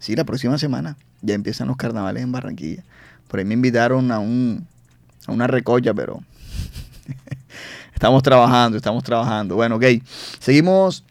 sí, 0.00 0.16
la 0.16 0.24
próxima 0.24 0.58
semana, 0.58 0.96
ya 1.22 1.36
empiezan 1.36 1.68
los 1.68 1.76
carnavales 1.76 2.24
en 2.24 2.32
Barranquilla. 2.32 2.82
Por 3.28 3.38
ahí 3.38 3.44
me 3.44 3.54
invitaron 3.54 4.10
a, 4.10 4.18
un, 4.18 4.66
a 5.28 5.30
una 5.30 5.46
recolla, 5.46 5.94
pero 5.94 6.24
estamos 7.94 8.24
trabajando, 8.24 8.76
estamos 8.76 9.04
trabajando. 9.04 9.54
Bueno, 9.54 9.76
ok, 9.76 9.84
seguimos 10.40 11.04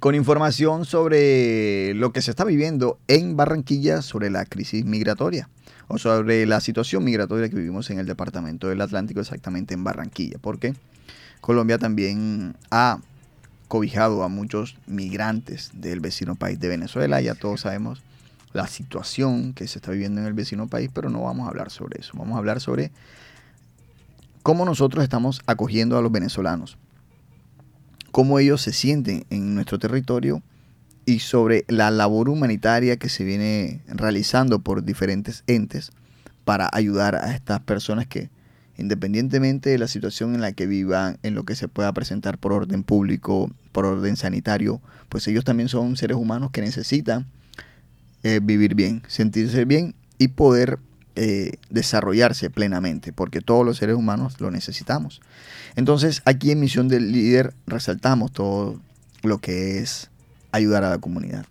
con 0.00 0.14
información 0.14 0.86
sobre 0.86 1.92
lo 1.94 2.10
que 2.10 2.22
se 2.22 2.30
está 2.30 2.44
viviendo 2.44 2.98
en 3.06 3.36
Barranquilla 3.36 4.00
sobre 4.00 4.30
la 4.30 4.46
crisis 4.46 4.86
migratoria 4.86 5.50
o 5.88 5.98
sobre 5.98 6.46
la 6.46 6.60
situación 6.60 7.04
migratoria 7.04 7.50
que 7.50 7.56
vivimos 7.56 7.90
en 7.90 7.98
el 7.98 8.06
departamento 8.06 8.68
del 8.68 8.80
Atlántico, 8.80 9.20
exactamente 9.20 9.74
en 9.74 9.84
Barranquilla, 9.84 10.38
porque 10.40 10.74
Colombia 11.42 11.76
también 11.76 12.56
ha 12.70 13.00
cobijado 13.68 14.22
a 14.22 14.28
muchos 14.28 14.78
migrantes 14.86 15.70
del 15.74 16.00
vecino 16.00 16.34
país 16.34 16.58
de 16.58 16.68
Venezuela. 16.68 17.20
Ya 17.20 17.34
todos 17.34 17.60
sabemos 17.60 18.02
la 18.54 18.66
situación 18.68 19.52
que 19.52 19.68
se 19.68 19.78
está 19.78 19.92
viviendo 19.92 20.22
en 20.22 20.26
el 20.26 20.32
vecino 20.32 20.66
país, 20.66 20.90
pero 20.92 21.10
no 21.10 21.22
vamos 21.22 21.46
a 21.46 21.50
hablar 21.50 21.70
sobre 21.70 22.00
eso. 22.00 22.12
Vamos 22.14 22.36
a 22.36 22.38
hablar 22.38 22.60
sobre 22.60 22.90
cómo 24.42 24.64
nosotros 24.64 25.04
estamos 25.04 25.42
acogiendo 25.46 25.98
a 25.98 26.02
los 26.02 26.10
venezolanos 26.10 26.78
cómo 28.10 28.38
ellos 28.38 28.62
se 28.62 28.72
sienten 28.72 29.24
en 29.30 29.54
nuestro 29.54 29.78
territorio 29.78 30.42
y 31.06 31.20
sobre 31.20 31.64
la 31.68 31.90
labor 31.90 32.28
humanitaria 32.28 32.96
que 32.96 33.08
se 33.08 33.24
viene 33.24 33.80
realizando 33.88 34.60
por 34.60 34.84
diferentes 34.84 35.42
entes 35.46 35.92
para 36.44 36.68
ayudar 36.72 37.16
a 37.16 37.34
estas 37.34 37.60
personas 37.60 38.06
que, 38.06 38.30
independientemente 38.76 39.70
de 39.70 39.78
la 39.78 39.88
situación 39.88 40.34
en 40.34 40.40
la 40.40 40.52
que 40.52 40.66
vivan, 40.66 41.18
en 41.22 41.34
lo 41.34 41.44
que 41.44 41.54
se 41.54 41.68
pueda 41.68 41.92
presentar 41.92 42.38
por 42.38 42.52
orden 42.52 42.82
público, 42.82 43.50
por 43.72 43.86
orden 43.86 44.16
sanitario, 44.16 44.80
pues 45.08 45.26
ellos 45.28 45.44
también 45.44 45.68
son 45.68 45.96
seres 45.96 46.16
humanos 46.16 46.50
que 46.50 46.60
necesitan 46.60 47.26
eh, 48.22 48.40
vivir 48.42 48.74
bien, 48.74 49.02
sentirse 49.08 49.64
bien 49.64 49.94
y 50.18 50.28
poder 50.28 50.78
eh, 51.16 51.54
desarrollarse 51.70 52.50
plenamente, 52.50 53.12
porque 53.12 53.40
todos 53.40 53.66
los 53.66 53.78
seres 53.78 53.96
humanos 53.96 54.40
lo 54.40 54.50
necesitamos. 54.50 55.20
Entonces, 55.76 56.22
aquí 56.24 56.50
en 56.50 56.60
Misión 56.60 56.88
del 56.88 57.12
Líder 57.12 57.54
resaltamos 57.66 58.32
todo 58.32 58.80
lo 59.22 59.38
que 59.38 59.78
es 59.78 60.10
ayudar 60.52 60.84
a 60.84 60.90
la 60.90 60.98
comunidad, 60.98 61.46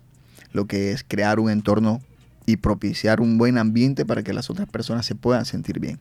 lo 0.52 0.66
que 0.66 0.92
es 0.92 1.04
crear 1.06 1.40
un 1.40 1.50
entorno 1.50 2.00
y 2.46 2.56
propiciar 2.56 3.20
un 3.20 3.38
buen 3.38 3.58
ambiente 3.58 4.04
para 4.04 4.22
que 4.22 4.32
las 4.32 4.50
otras 4.50 4.68
personas 4.68 5.06
se 5.06 5.14
puedan 5.14 5.44
sentir 5.44 5.78
bien. 5.78 5.98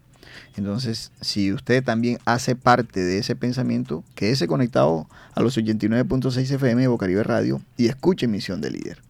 Entonces, 0.55 1.11
si 1.21 1.53
usted 1.53 1.83
también 1.83 2.19
hace 2.25 2.55
parte 2.55 3.01
de 3.01 3.19
ese 3.19 3.35
pensamiento, 3.35 4.03
quédese 4.15 4.47
conectado 4.47 5.07
a 5.33 5.41
los 5.41 5.57
89.6 5.57 6.51
FM 6.51 6.81
de 6.81 6.87
Bocaribe 6.87 7.23
Radio 7.23 7.61
y 7.77 7.87
escuche 7.87 8.27
Misión 8.27 8.61
del 8.61 8.73
Líder. 8.73 9.01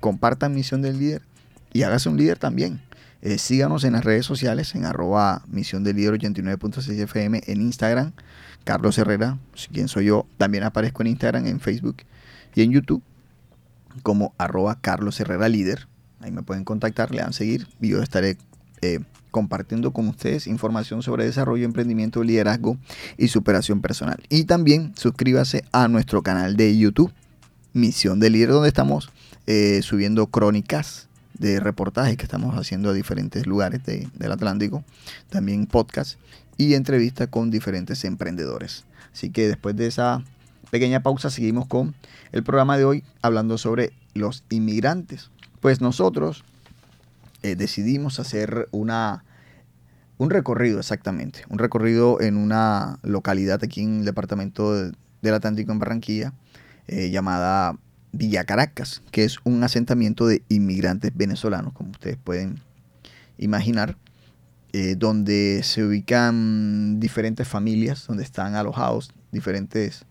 Compartan 0.00 0.54
Misión 0.54 0.82
del 0.82 0.98
Líder 0.98 1.22
y 1.72 1.82
hágase 1.82 2.08
un 2.08 2.16
líder 2.16 2.38
también. 2.38 2.80
Eh, 3.22 3.38
síganos 3.38 3.84
en 3.84 3.94
las 3.94 4.04
redes 4.04 4.26
sociales 4.26 4.74
en 4.74 4.84
arroba 4.84 5.42
Misión 5.48 5.84
del 5.84 5.96
Líder 5.96 6.14
89.6 6.14 7.00
FM 7.02 7.42
en 7.46 7.60
Instagram, 7.60 8.12
Carlos 8.66 8.98
Herrera, 8.98 9.38
quien 9.72 9.86
soy 9.86 10.06
yo, 10.06 10.26
también 10.38 10.64
aparezco 10.64 11.02
en 11.02 11.06
Instagram, 11.06 11.46
en 11.46 11.60
Facebook 11.60 11.98
y 12.54 12.62
en 12.62 12.72
YouTube 12.72 13.00
como 14.02 14.34
arroba 14.38 14.78
Carlos 14.80 15.20
Herrera 15.20 15.48
Líder. 15.48 15.86
Ahí 16.20 16.32
me 16.32 16.42
pueden 16.42 16.64
contactar, 16.64 17.12
le 17.12 17.22
dan 17.22 17.32
seguir 17.32 17.68
y 17.80 17.90
yo 17.90 18.02
estaré 18.02 18.36
eh, 18.82 18.98
compartiendo 19.30 19.92
con 19.92 20.08
ustedes 20.08 20.48
información 20.48 21.02
sobre 21.04 21.24
desarrollo, 21.24 21.64
emprendimiento, 21.64 22.24
liderazgo 22.24 22.76
y 23.16 23.28
superación 23.28 23.80
personal. 23.82 24.18
Y 24.30 24.44
también 24.44 24.92
suscríbase 24.96 25.62
a 25.70 25.86
nuestro 25.86 26.22
canal 26.22 26.56
de 26.56 26.76
YouTube, 26.76 27.12
Misión 27.72 28.18
del 28.18 28.32
Líder, 28.32 28.48
donde 28.50 28.68
estamos 28.68 29.10
eh, 29.46 29.80
subiendo 29.82 30.26
crónicas 30.26 31.08
de 31.38 31.60
reportajes 31.60 32.16
que 32.16 32.24
estamos 32.24 32.56
haciendo 32.58 32.90
a 32.90 32.94
diferentes 32.94 33.46
lugares 33.46 33.84
de- 33.84 34.08
del 34.14 34.32
Atlántico, 34.32 34.82
también 35.28 35.66
podcast 35.66 36.18
y 36.56 36.74
entrevistas 36.74 37.28
con 37.28 37.50
diferentes 37.50 38.04
emprendedores. 38.04 38.84
Así 39.12 39.30
que 39.30 39.48
después 39.48 39.76
de 39.76 39.86
esa 39.86 40.22
pequeña 40.70 41.02
pausa 41.02 41.30
seguimos 41.30 41.66
con 41.66 41.94
el 42.32 42.42
programa 42.42 42.76
de 42.76 42.84
hoy 42.84 43.04
hablando 43.22 43.58
sobre 43.58 43.92
los 44.14 44.44
inmigrantes. 44.50 45.30
Pues 45.60 45.80
nosotros 45.80 46.44
eh, 47.42 47.56
decidimos 47.56 48.18
hacer 48.20 48.68
una, 48.72 49.24
un 50.18 50.30
recorrido 50.30 50.78
exactamente, 50.80 51.44
un 51.48 51.58
recorrido 51.58 52.20
en 52.20 52.36
una 52.36 52.98
localidad 53.02 53.62
aquí 53.62 53.82
en 53.82 54.00
el 54.00 54.04
departamento 54.04 54.74
de- 54.74 54.92
del 55.22 55.34
Atlántico 55.34 55.72
en 55.72 55.78
Barranquilla 55.78 56.32
eh, 56.88 57.10
llamada 57.10 57.76
Villa 58.12 58.44
Caracas, 58.44 59.02
que 59.10 59.24
es 59.24 59.38
un 59.44 59.62
asentamiento 59.64 60.26
de 60.26 60.42
inmigrantes 60.48 61.12
venezolanos, 61.14 61.72
como 61.74 61.90
ustedes 61.90 62.16
pueden 62.16 62.60
imaginar, 63.38 63.96
eh, 64.78 64.94
donde 64.94 65.62
se 65.62 65.82
ubican 65.82 67.00
diferentes 67.00 67.48
familias, 67.48 68.06
donde 68.06 68.22
están 68.22 68.56
alojados 68.56 69.10
diferentes 69.32 70.04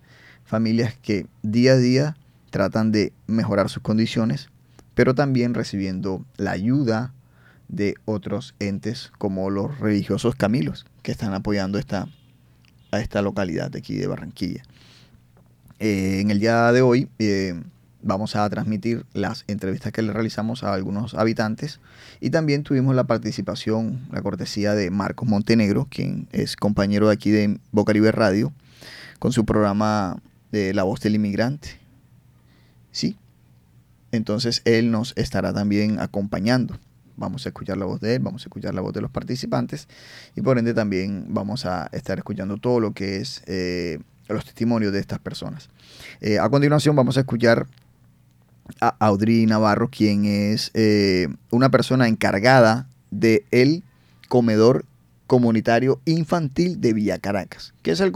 familias 0.44 0.96
que 1.04 1.28
día 1.44 1.74
a 1.74 1.78
día 1.78 2.18
tratan 2.50 2.92
de 2.92 3.14
mejorar 3.28 3.70
sus 3.70 3.84
condiciones, 3.84 4.50
pero 4.96 5.14
también 5.14 5.54
recibiendo 5.54 6.26
la 6.38 6.50
ayuda 6.50 7.14
de 7.68 7.94
otros 8.06 8.56
entes 8.58 9.12
como 9.20 9.52
los 9.52 9.78
religiosos 9.78 10.34
Camilos, 10.34 10.88
que 11.04 11.12
están 11.12 11.36
apoyando 11.36 11.78
esta, 11.78 12.08
a 12.90 13.00
esta 13.00 13.22
localidad 13.22 13.70
de 13.70 13.78
aquí 13.78 13.94
de 13.98 14.08
Barranquilla. 14.08 14.64
Eh, 15.78 16.22
en 16.22 16.32
el 16.32 16.40
día 16.40 16.72
de 16.72 16.82
hoy 16.82 17.08
eh, 17.20 17.54
vamos 18.06 18.36
a 18.36 18.48
transmitir 18.50 19.04
las 19.14 19.44
entrevistas 19.48 19.92
que 19.92 20.04
le 20.04 20.14
realizamos 20.14 20.64
a 20.64 20.74
algunos 20.74 21.16
habitantes 21.16 21.80
y 22.22 22.30
también 22.30 22.64
tuvimos 22.64 22.96
la 22.96 23.06
participación, 23.06 24.06
la 24.12 24.22
cortesía 24.22 24.76
de 24.76 24.92
Marcos 24.92 25.28
Montenegro, 25.28 25.88
quien 25.90 26.28
es 26.32 26.56
compañero 26.56 27.08
de 27.08 27.14
aquí 27.14 27.32
de 27.32 27.60
Bocaribe 27.72 28.12
Radio, 28.12 28.54
con 29.18 29.34
su 29.34 29.44
programa 29.44 30.22
de 30.52 30.74
La 30.76 30.84
Voz 30.84 31.02
del 31.02 31.16
Inmigrante. 31.16 31.80
Sí, 32.92 33.18
entonces 34.12 34.62
él 34.66 34.92
nos 34.92 35.14
estará 35.18 35.52
también 35.52 36.00
acompañando. 36.00 36.78
Vamos 37.18 37.46
a 37.46 37.50
escuchar 37.50 37.78
la 37.78 37.86
voz 37.86 38.02
de 38.02 38.16
él, 38.16 38.20
vamos 38.20 38.44
a 38.44 38.46
escuchar 38.46 38.76
la 38.76 38.82
voz 38.82 38.94
de 38.94 39.02
los 39.02 39.10
participantes 39.10 39.88
y 40.36 40.42
por 40.42 40.60
ende 40.60 40.74
también 40.74 41.28
vamos 41.30 41.66
a 41.66 41.90
estar 41.92 42.18
escuchando 42.20 42.58
todo 42.58 42.80
lo 42.80 42.94
que 42.94 43.18
es 43.18 43.42
eh, 43.48 44.00
los 44.28 44.46
testimonios 44.46 44.94
de 44.94 45.00
estas 45.00 45.20
personas. 45.20 45.70
Eh, 46.22 46.40
a 46.40 46.48
continuación 46.50 46.96
vamos 46.96 47.18
a 47.18 47.22
escuchar 47.22 47.68
a 48.82 48.96
Audrey 49.00 49.46
Navarro, 49.46 49.90
quien 49.90 50.26
es 50.26 50.72
eh, 50.74 51.28
una 51.52 51.70
persona 51.70 52.08
encargada 52.08 52.88
del 53.12 53.44
el 53.52 53.84
comedor 54.28 54.86
comunitario 55.28 56.02
infantil 56.06 56.82
de 56.82 56.94
Villa 56.94 57.18
Caracas. 57.18 57.74
¿Qué 57.82 57.92
es 57.92 58.00
el, 58.00 58.12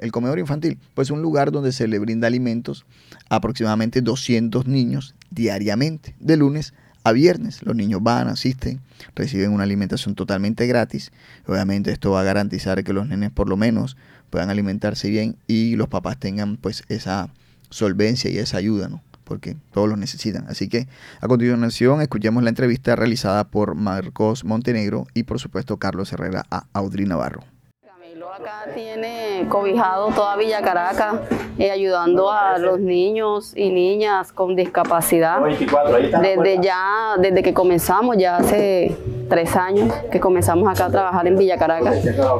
el 0.00 0.12
comedor 0.12 0.38
infantil? 0.38 0.78
Pues 0.94 1.10
un 1.10 1.22
lugar 1.22 1.50
donde 1.50 1.72
se 1.72 1.88
le 1.88 1.98
brinda 1.98 2.28
alimentos 2.28 2.84
a 3.28 3.36
aproximadamente 3.36 4.00
200 4.00 4.66
niños 4.66 5.14
diariamente, 5.30 6.14
de 6.20 6.36
lunes 6.36 6.72
a 7.04 7.12
viernes. 7.12 7.62
Los 7.62 7.76
niños 7.76 8.02
van, 8.02 8.28
asisten, 8.28 8.80
reciben 9.14 9.52
una 9.52 9.64
alimentación 9.64 10.14
totalmente 10.14 10.66
gratis. 10.66 11.12
Obviamente 11.46 11.92
esto 11.92 12.12
va 12.12 12.22
a 12.22 12.24
garantizar 12.24 12.82
que 12.82 12.92
los 12.92 13.06
nenes 13.06 13.30
por 13.30 13.48
lo 13.48 13.56
menos 13.56 13.96
puedan 14.30 14.50
alimentarse 14.50 15.08
bien 15.10 15.36
y 15.46 15.76
los 15.76 15.88
papás 15.88 16.18
tengan 16.18 16.56
pues 16.56 16.84
esa 16.88 17.28
solvencia 17.70 18.30
y 18.30 18.38
esa 18.38 18.56
ayuda, 18.56 18.88
¿no? 18.88 19.02
Porque 19.24 19.56
todos 19.72 19.88
lo 19.88 19.96
necesitan. 19.96 20.46
Así 20.48 20.68
que 20.68 20.86
a 21.20 21.28
continuación 21.28 22.00
escuchemos 22.00 22.42
la 22.42 22.50
entrevista 22.50 22.94
realizada 22.94 23.44
por 23.44 23.74
Marcos 23.74 24.44
Montenegro 24.44 25.06
y 25.14 25.24
por 25.24 25.40
supuesto 25.40 25.78
Carlos 25.78 26.12
Herrera 26.12 26.44
a 26.50 26.66
Audrey 26.72 27.06
Navarro. 27.06 27.42
Camilo 27.82 28.32
acá 28.32 28.66
tiene 28.74 29.46
cobijado 29.48 30.08
toda 30.08 30.36
Villa 30.36 30.62
Caracas, 30.62 31.20
eh, 31.58 31.70
ayudando 31.70 32.30
a 32.30 32.58
los 32.58 32.78
niños 32.80 33.52
y 33.56 33.70
niñas 33.70 34.32
con 34.32 34.56
discapacidad. 34.56 35.40
Desde 35.42 36.60
ya, 36.62 37.16
desde 37.18 37.42
que 37.42 37.54
comenzamos, 37.54 38.16
ya 38.18 38.36
hace 38.36 38.96
tres 39.28 39.56
años 39.56 39.92
que 40.10 40.20
comenzamos 40.20 40.68
acá 40.68 40.86
a 40.86 40.90
trabajar 40.90 41.26
en 41.26 41.36
Villa 41.36 41.56
Caracas. 41.56 41.98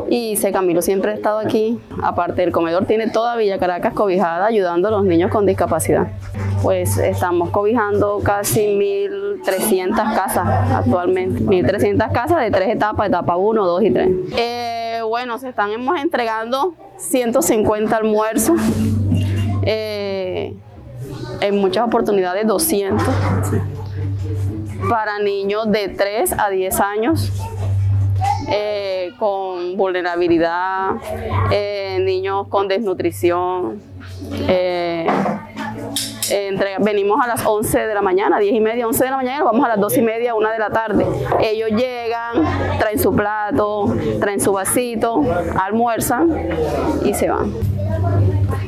Y 0.09 0.37
C. 0.37 0.53
Camilo 0.53 0.83
siempre 0.83 1.12
ha 1.12 1.14
estado 1.14 1.38
aquí. 1.38 1.79
Aparte 2.03 2.42
del 2.42 2.53
comedor, 2.53 2.87
tiene 2.87 3.11
toda 3.11 3.37
Villa 3.37 3.59
Caracas 3.59 3.94
cobijada, 3.94 4.47
ayudando 4.47 4.88
a 4.88 4.90
los 4.90 5.05
niños 5.05 5.31
con 5.31 5.47
discapacidad. 5.47 6.09
Pues 6.62 6.97
estamos 6.99 7.51
cobijando 7.51 8.20
casi 8.25 8.66
1.300 9.44 9.94
casas 10.14 10.47
actualmente. 10.73 11.40
1.300 11.42 12.12
casas 12.12 12.40
de 12.40 12.51
tres 12.51 12.70
etapas, 12.70 13.09
etapa 13.09 13.37
1, 13.37 13.66
2 13.66 13.83
y 13.83 13.90
3. 13.90 14.09
Eh, 14.37 15.01
bueno, 15.07 15.38
se 15.38 15.51
están 15.51 15.70
hemos 15.70 16.01
entregando 16.01 16.75
150 16.97 17.97
almuerzos. 17.97 18.59
Eh, 19.62 20.55
en 21.40 21.59
muchas 21.59 21.87
oportunidades 21.87 22.47
200 22.47 23.03
para 24.88 25.18
niños 25.18 25.70
de 25.70 25.88
3 25.88 26.35
a 26.38 26.51
10 26.51 26.81
años 26.81 27.33
eh, 28.49 29.12
con 29.18 29.77
vulnerabilidad, 29.77 30.90
eh, 31.51 31.99
niños 32.01 32.47
con 32.49 32.68
desnutrición. 32.68 33.81
eh, 34.49 35.07
entre- 36.31 36.79
venimos 36.81 37.20
a 37.23 37.27
las 37.27 37.44
11 37.44 37.87
de 37.87 37.94
la 37.94 38.01
mañana, 38.01 38.38
10 38.38 38.55
y 38.55 38.61
media, 38.61 38.87
11 38.87 39.05
de 39.05 39.11
la 39.11 39.16
mañana, 39.16 39.44
vamos 39.44 39.64
a 39.64 39.68
las 39.68 39.81
2 39.81 39.97
y 39.99 40.03
media, 40.03 40.35
1 40.35 40.51
de 40.51 40.59
la 40.59 40.70
tarde. 40.70 41.05
Ellos 41.40 41.70
llegan, 41.70 42.79
traen 42.79 42.99
su 42.99 43.14
plato, 43.14 43.94
traen 44.20 44.40
su 44.40 44.53
vasito, 44.53 45.23
almuerzan 45.61 46.31
y 47.05 47.12
se 47.14 47.29
van. 47.29 47.53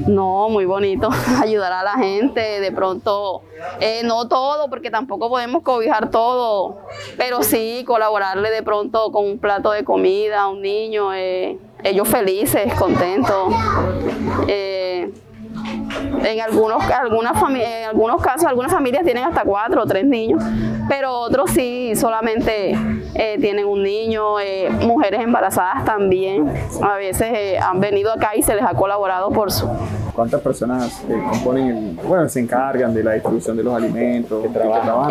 No, 0.07 0.49
muy 0.49 0.65
bonito 0.67 1.09
ayudar 1.43 1.73
a 1.73 1.83
la 1.83 1.95
gente, 1.95 2.61
de 2.61 2.73
pronto, 2.73 3.43
eh, 3.81 4.03
no 4.05 4.29
todo, 4.29 4.71
porque 4.71 4.91
tampoco 4.91 5.29
podemos 5.29 5.63
cobijar 5.63 6.11
todo, 6.11 6.79
pero 7.17 7.43
sí 7.43 7.83
colaborarle 7.87 8.51
de 8.51 8.63
pronto 8.63 9.11
con 9.11 9.25
un 9.25 9.39
plato 9.39 9.73
de 9.73 9.85
comida 9.85 10.43
a 10.43 10.49
un 10.49 10.63
niño, 10.63 11.13
eh, 11.13 11.59
ellos 11.83 12.09
felices, 12.09 12.73
contentos. 12.75 13.53
Eh, 14.49 14.76
en 16.25 16.41
algunos, 16.41 16.83
algunas 16.91 17.37
en 17.51 17.89
algunos 17.89 18.23
casos, 18.23 18.45
algunas 18.45 18.73
familias 18.73 19.05
tienen 19.05 19.25
hasta 19.25 19.45
cuatro 19.45 19.83
o 19.83 19.87
tres 19.87 20.05
niños, 20.05 20.43
pero 20.89 21.13
otros 21.13 21.51
sí 21.51 21.95
solamente 21.97 22.77
eh, 23.15 23.39
tienen 23.41 23.67
un 23.67 23.83
niño, 23.83 24.39
eh, 24.41 24.69
mujeres 24.71 25.21
embarazadas 25.21 25.85
también. 25.85 26.53
A 26.83 26.97
veces 26.97 27.33
eh, 27.33 27.59
han 27.59 27.81
venido 27.81 28.13
acá 28.13 28.37
y 28.37 28.43
se 28.43 28.55
les 28.55 28.65
ha 28.65 28.75
colaborado 28.75 29.31
por 29.31 29.51
su, 29.51 29.69
¿Cuántas 30.15 30.41
personas 30.41 31.03
componen 31.31 31.69
el, 31.69 32.07
bueno, 32.07 32.29
se 32.29 32.41
encargan 32.41 32.95
de 32.95 33.03
la 33.03 33.13
distribución 33.13 33.57
de 33.57 33.63
los 33.63 33.75
alimentos, 33.75 34.43
que 34.43 34.49
trabajan? 34.49 35.11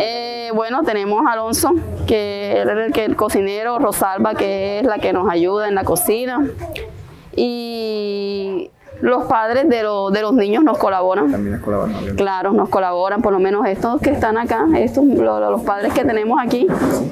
Bueno, 0.54 0.84
tenemos 0.84 1.26
a 1.26 1.34
Alonso, 1.34 1.74
que 2.08 2.62
es 2.62 2.68
el, 2.68 2.94
que, 2.94 3.06
el 3.06 3.16
cocinero, 3.16 3.78
Rosalba, 3.78 4.36
que 4.36 4.80
es 4.80 4.86
la 4.86 5.00
que 5.00 5.12
nos 5.12 5.30
ayuda 5.30 5.68
en 5.68 5.76
la 5.76 5.84
cocina. 5.84 6.48
Y 7.36 8.72
los 9.02 9.26
padres 9.26 9.68
de, 9.70 9.84
lo- 9.84 10.10
de 10.10 10.22
los 10.22 10.34
niños 10.34 10.64
nos 10.64 10.78
colaboran. 10.78 11.32
También 11.32 11.56
es 11.56 11.62
colaborador. 11.62 12.16
Claro, 12.16 12.54
nos 12.54 12.70
colaboran, 12.70 13.22
por 13.22 13.34
lo 13.34 13.40
menos 13.40 13.66
estos 13.68 14.00
que 14.02 14.10
están 14.12 14.38
acá, 14.38 14.66
estos, 14.78 15.04
lo- 15.06 15.40
lo- 15.40 15.52
los 15.52 15.62
padres 15.62 15.94
que 15.94 16.04
tenemos 16.06 16.40
aquí, 16.42 16.68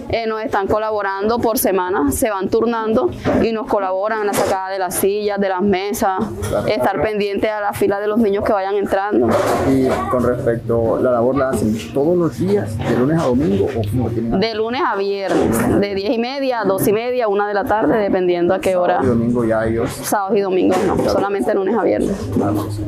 eh, 0.09 0.25
nos 0.27 0.41
están 0.41 0.67
colaborando 0.67 1.39
por 1.39 1.57
semana, 1.57 2.11
se 2.11 2.29
van 2.29 2.49
turnando 2.49 3.09
y 3.41 3.51
nos 3.51 3.67
colaboran 3.67 4.21
en 4.21 4.27
la 4.27 4.33
sacada 4.33 4.69
de 4.69 4.79
las 4.79 4.95
sillas, 4.95 5.39
de 5.39 5.49
las 5.49 5.61
mesas, 5.61 6.19
estar 6.67 7.01
pendiente 7.01 7.49
a 7.49 7.61
la 7.61 7.73
fila 7.73 7.99
de 7.99 8.07
los 8.07 8.19
niños 8.19 8.43
que 8.43 8.53
vayan 8.53 8.75
entrando. 8.75 9.27
Y 9.71 9.87
con 10.09 10.23
respecto, 10.23 10.99
la 11.01 11.11
labor 11.11 11.35
la 11.37 11.49
hacen 11.49 11.75
todos 11.93 12.15
los 12.17 12.37
días, 12.39 12.77
de 12.77 12.97
lunes 12.97 13.19
a 13.21 13.25
domingo, 13.25 13.65
o 13.65 14.09
tienen 14.09 14.39
De 14.39 14.55
lunes 14.55 14.81
a 14.85 14.95
viernes, 14.95 15.79
de 15.79 15.95
10 15.95 16.11
y 16.11 16.17
media 16.19 16.61
a 16.61 16.65
2 16.65 16.87
y 16.87 16.93
media, 16.93 17.27
1 17.27 17.47
de 17.47 17.53
la 17.53 17.63
tarde, 17.65 17.97
dependiendo 17.97 18.53
a 18.53 18.59
qué 18.59 18.75
hora. 18.75 18.95
sábado 19.01 19.05
y 19.05 19.09
domingo 19.17 19.43
ya 19.45 19.65
ellos. 19.65 19.89
Sábados 19.91 20.37
y 20.37 20.41
domingos 20.41 20.77
no, 20.85 20.97
solamente 21.09 21.53
lunes 21.53 21.72
a 21.79 21.83
viernes. 21.83 22.15
Claro, 22.33 22.69
sí. 22.71 22.83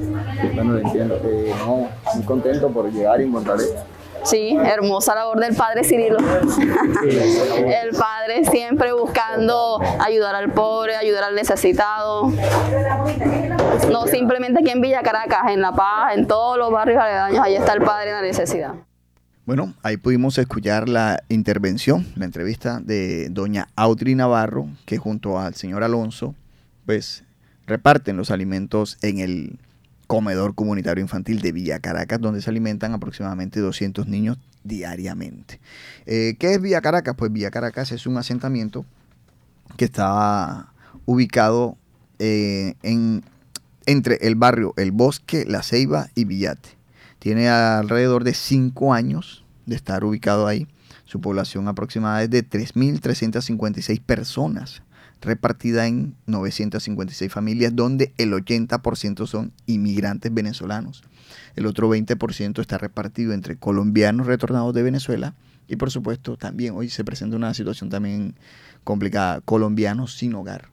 Bueno, 0.54 0.74
lo 0.74 0.80
entiendo. 0.80 1.20
Eh, 1.24 1.54
no, 1.60 1.88
muy 2.16 2.24
contento 2.26 2.70
por 2.70 2.92
llegar 2.92 3.22
y 3.22 3.26
encontrar 3.26 3.58
esto. 3.60 3.82
Sí, 4.26 4.58
hermosa 4.60 5.14
labor 5.14 5.40
del 5.40 5.56
padre 5.56 5.84
Cirilo. 5.84 6.18
El 7.04 7.92
padre 7.92 8.44
siempre 8.50 8.92
buscando 8.92 9.80
ayudar 10.00 10.34
al 10.34 10.52
pobre, 10.52 10.96
ayudar 10.96 11.26
al 11.26 11.36
necesitado. 11.36 12.32
No 13.92 14.08
simplemente 14.08 14.62
aquí 14.62 14.72
en 14.72 14.82
Villa 14.82 15.04
Caracas, 15.04 15.52
en 15.52 15.62
La 15.62 15.74
Paz, 15.74 16.16
en 16.16 16.26
todos 16.26 16.58
los 16.58 16.72
barrios 16.72 17.00
aledaños, 17.00 17.40
ahí 17.40 17.56
está 17.56 17.74
el 17.74 17.84
padre 17.84 18.10
en 18.10 18.16
la 18.16 18.22
necesidad. 18.24 18.74
Bueno, 19.46 19.76
ahí 19.84 19.98
pudimos 19.98 20.40
escuchar 20.40 20.90
la 20.90 21.22
intervención, 21.30 22.08
la 22.16 22.26
entrevista 22.26 22.80
de 22.80 23.30
doña 23.30 23.68
Audrey 23.76 24.16
Navarro, 24.16 24.68
que 24.88 24.98
junto 24.98 25.40
al 25.40 25.54
señor 25.54 25.84
Alonso, 25.84 26.34
pues 26.88 27.24
reparten 27.68 28.18
los 28.18 28.32
alimentos 28.32 28.98
en 29.02 29.20
el 29.20 29.60
comedor 30.08 30.56
comunitario 30.56 31.02
infantil 31.02 31.42
de 31.42 31.52
Villa 31.52 31.80
Caracas, 31.80 32.22
donde 32.22 32.42
se 32.42 32.50
alimentan 32.50 32.94
aproximadamente 32.94 33.60
200 33.60 34.08
niños 34.08 34.38
diariamente. 34.64 35.60
Eh, 36.06 36.36
¿Qué 36.40 36.54
es 36.54 36.62
Villa 36.62 36.82
Caracas? 36.82 37.16
Pues 37.18 37.32
Villa 37.32 37.52
Caracas 37.52 37.92
es 37.92 38.06
un 38.06 38.18
asentamiento 38.18 38.86
que 39.78 39.86
está 39.86 40.72
ubicado 41.06 41.78
eh, 42.20 42.76
en, 42.84 43.24
entre 43.86 44.16
el 44.22 44.36
barrio 44.36 44.74
El 44.78 44.92
Bosque, 44.92 45.46
La 45.48 45.64
Ceiba 45.64 46.10
y 46.16 46.26
Villate. 46.26 46.70
Tiene 47.20 47.50
alrededor 47.50 48.24
de 48.24 48.34
5 48.34 48.94
años 48.94 49.44
de 49.66 49.76
estar 49.76 50.04
ubicado 50.04 50.48
ahí. 50.48 50.68
Su 51.06 51.22
población 51.22 51.68
aproximada 51.68 52.24
es 52.24 52.30
de 52.30 52.48
3.356 52.48 54.02
personas, 54.02 54.82
repartida 55.22 55.88
en 55.88 56.16
956 56.28 57.32
familias, 57.32 57.76
donde 57.76 58.14
el 58.18 58.34
80% 58.34 59.28
son 59.28 59.52
inmigrantes 59.66 60.34
venezolanos. 60.34 61.04
El 61.56 61.66
otro 61.66 61.90
20% 61.90 62.60
está 62.60 62.78
repartido 62.78 63.34
entre 63.34 63.58
colombianos 63.58 64.28
retornados 64.28 64.74
de 64.74 64.84
Venezuela 64.84 65.34
y 65.68 65.78
por 65.78 65.90
supuesto 65.90 66.38
también 66.38 66.76
hoy 66.76 66.90
se 66.90 67.04
presenta 67.04 67.36
una 67.36 67.54
situación 67.54 67.90
también 67.90 68.36
complicada, 68.84 69.42
colombianos 69.42 70.16
sin 70.16 70.36
hogar. 70.36 70.70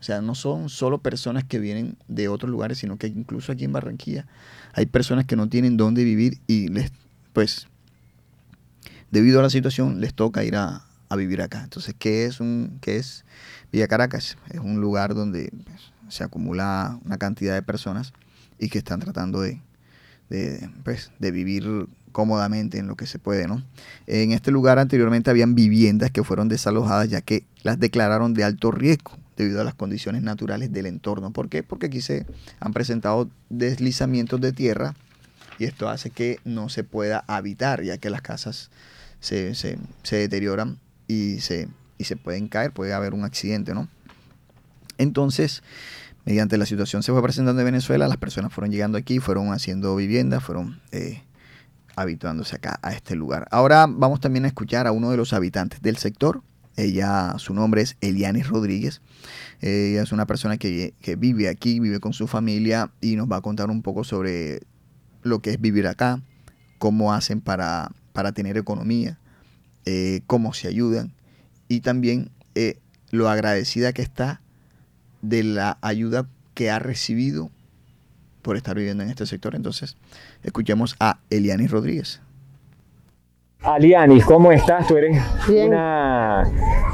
O 0.00 0.02
sea, 0.02 0.20
no 0.20 0.34
son 0.34 0.68
solo 0.68 0.98
personas 0.98 1.44
que 1.44 1.60
vienen 1.60 1.96
de 2.08 2.26
otros 2.26 2.50
lugares, 2.50 2.78
sino 2.78 2.96
que 2.96 3.06
incluso 3.06 3.52
aquí 3.52 3.64
en 3.64 3.72
Barranquilla 3.72 4.26
hay 4.72 4.86
personas 4.86 5.26
que 5.26 5.36
no 5.36 5.48
tienen 5.48 5.76
dónde 5.76 6.02
vivir 6.02 6.40
y 6.48 6.66
les, 6.68 6.90
pues, 7.32 7.68
debido 9.12 9.38
a 9.38 9.44
la 9.44 9.50
situación, 9.50 10.00
les 10.00 10.12
toca 10.12 10.42
ir 10.42 10.56
a, 10.56 10.84
a 11.12 11.16
vivir 11.16 11.42
acá. 11.42 11.62
Entonces, 11.62 11.94
¿qué 11.98 12.24
es 12.26 12.40
un, 12.40 12.78
qué 12.80 12.96
es 12.96 13.24
Villa 13.72 13.88
Caracas? 13.88 14.36
Es 14.50 14.60
un 14.60 14.80
lugar 14.80 15.14
donde 15.14 15.50
pues, 15.64 15.92
se 16.08 16.24
acumula 16.24 16.98
una 17.04 17.18
cantidad 17.18 17.54
de 17.54 17.62
personas 17.62 18.12
y 18.58 18.68
que 18.68 18.78
están 18.78 19.00
tratando 19.00 19.40
de, 19.40 19.60
pues, 20.84 21.10
de 21.18 21.30
vivir 21.30 21.86
cómodamente 22.12 22.78
en 22.78 22.86
lo 22.86 22.96
que 22.96 23.06
se 23.06 23.18
puede, 23.18 23.46
¿no? 23.48 23.62
En 24.06 24.32
este 24.32 24.50
lugar 24.50 24.78
anteriormente 24.78 25.30
habían 25.30 25.54
viviendas 25.54 26.10
que 26.10 26.22
fueron 26.24 26.48
desalojadas 26.48 27.08
ya 27.08 27.22
que 27.22 27.44
las 27.62 27.78
declararon 27.78 28.34
de 28.34 28.44
alto 28.44 28.70
riesgo 28.70 29.12
debido 29.36 29.60
a 29.62 29.64
las 29.64 29.74
condiciones 29.74 30.22
naturales 30.22 30.72
del 30.72 30.86
entorno. 30.86 31.30
¿Por 31.32 31.48
qué? 31.48 31.62
Porque 31.62 31.86
aquí 31.86 32.02
se 32.02 32.26
han 32.60 32.72
presentado 32.74 33.30
deslizamientos 33.48 34.40
de 34.42 34.52
tierra 34.52 34.94
y 35.58 35.64
esto 35.64 35.88
hace 35.88 36.10
que 36.10 36.38
no 36.44 36.68
se 36.68 36.84
pueda 36.84 37.24
habitar, 37.26 37.82
ya 37.82 37.96
que 37.96 38.10
las 38.10 38.20
casas 38.20 38.70
se- 39.20 39.54
se 39.54 40.16
deterioran 40.16 40.78
y 41.12 41.40
se, 41.40 41.68
y 41.98 42.04
se 42.04 42.16
pueden 42.16 42.48
caer, 42.48 42.72
puede 42.72 42.92
haber 42.92 43.14
un 43.14 43.24
accidente, 43.24 43.74
¿no? 43.74 43.88
Entonces, 44.98 45.62
mediante 46.24 46.56
la 46.58 46.66
situación 46.66 47.02
se 47.02 47.12
fue 47.12 47.22
presentando 47.22 47.60
en 47.60 47.66
Venezuela, 47.66 48.08
las 48.08 48.16
personas 48.16 48.52
fueron 48.52 48.70
llegando 48.70 48.98
aquí, 48.98 49.18
fueron 49.18 49.52
haciendo 49.52 49.96
viviendas, 49.96 50.42
fueron 50.42 50.80
eh, 50.92 51.22
habituándose 51.96 52.56
acá 52.56 52.78
a 52.82 52.92
este 52.92 53.16
lugar. 53.16 53.48
Ahora 53.50 53.86
vamos 53.88 54.20
también 54.20 54.44
a 54.44 54.48
escuchar 54.48 54.86
a 54.86 54.92
uno 54.92 55.10
de 55.10 55.16
los 55.16 55.32
habitantes 55.32 55.82
del 55.82 55.96
sector. 55.96 56.42
Ella, 56.76 57.34
su 57.36 57.52
nombre 57.52 57.82
es 57.82 57.96
Elianis 58.00 58.48
Rodríguez. 58.48 59.02
Ella 59.60 60.02
es 60.02 60.12
una 60.12 60.26
persona 60.26 60.56
que, 60.56 60.94
que 61.00 61.16
vive 61.16 61.48
aquí, 61.48 61.80
vive 61.80 62.00
con 62.00 62.12
su 62.12 62.26
familia 62.26 62.92
y 63.00 63.16
nos 63.16 63.30
va 63.30 63.36
a 63.36 63.40
contar 63.42 63.70
un 63.70 63.82
poco 63.82 64.04
sobre 64.04 64.62
lo 65.22 65.40
que 65.40 65.50
es 65.50 65.60
vivir 65.60 65.86
acá, 65.86 66.22
cómo 66.78 67.12
hacen 67.12 67.40
para, 67.40 67.92
para 68.12 68.32
tener 68.32 68.56
economía, 68.56 69.18
eh, 69.84 70.22
cómo 70.26 70.54
se 70.54 70.68
ayudan 70.68 71.12
y 71.68 71.80
también 71.80 72.30
eh, 72.54 72.78
lo 73.10 73.28
agradecida 73.28 73.92
que 73.92 74.02
está 74.02 74.40
de 75.20 75.42
la 75.42 75.78
ayuda 75.82 76.26
que 76.54 76.70
ha 76.70 76.78
recibido 76.78 77.50
por 78.42 78.56
estar 78.56 78.76
viviendo 78.76 79.02
en 79.04 79.10
este 79.10 79.26
sector. 79.26 79.54
Entonces, 79.54 79.96
escuchemos 80.42 80.96
a 80.98 81.20
Elianis 81.30 81.70
Rodríguez. 81.70 82.20
Alianis, 83.62 84.24
¿cómo 84.24 84.50
estás? 84.50 84.86
Tú 84.88 84.96
eres 84.96 85.22
Bien. 85.48 85.68
una 85.68 86.44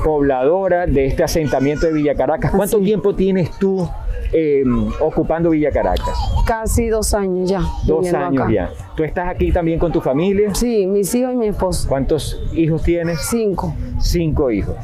pobladora 0.05 0.87
de 0.87 1.07
este 1.07 1.25
asentamiento 1.25 1.87
de 1.87 1.93
Villa 1.95 2.15
Caracas. 2.15 2.51
¿Cuánto 2.55 2.77
Así. 2.77 2.85
tiempo 2.85 3.15
tienes 3.15 3.51
tú 3.59 3.89
eh, 4.33 4.63
ocupando 5.01 5.51
Villa 5.51 5.71
Caracas? 5.71 6.19
Casi 6.47 6.89
dos 6.89 7.15
años 7.15 7.49
ya. 7.49 7.63
Dos 7.87 8.13
años 8.13 8.43
acá. 8.43 8.53
ya. 8.53 8.71
¿Tú 8.95 9.03
estás 9.03 9.29
aquí 9.29 9.51
también 9.51 9.79
con 9.79 9.91
tu 9.93 10.01
familia? 10.03 10.55
Sí, 10.55 10.87
mis 10.87 11.15
hijos 11.15 11.33
y 11.33 11.37
mi 11.37 11.47
esposo. 11.47 11.89
¿Cuántos 11.89 12.39
hijos 12.53 12.83
tienes? 12.83 13.19
Cinco. 13.31 13.75
Cinco 14.01 14.51
hijos. 14.51 14.77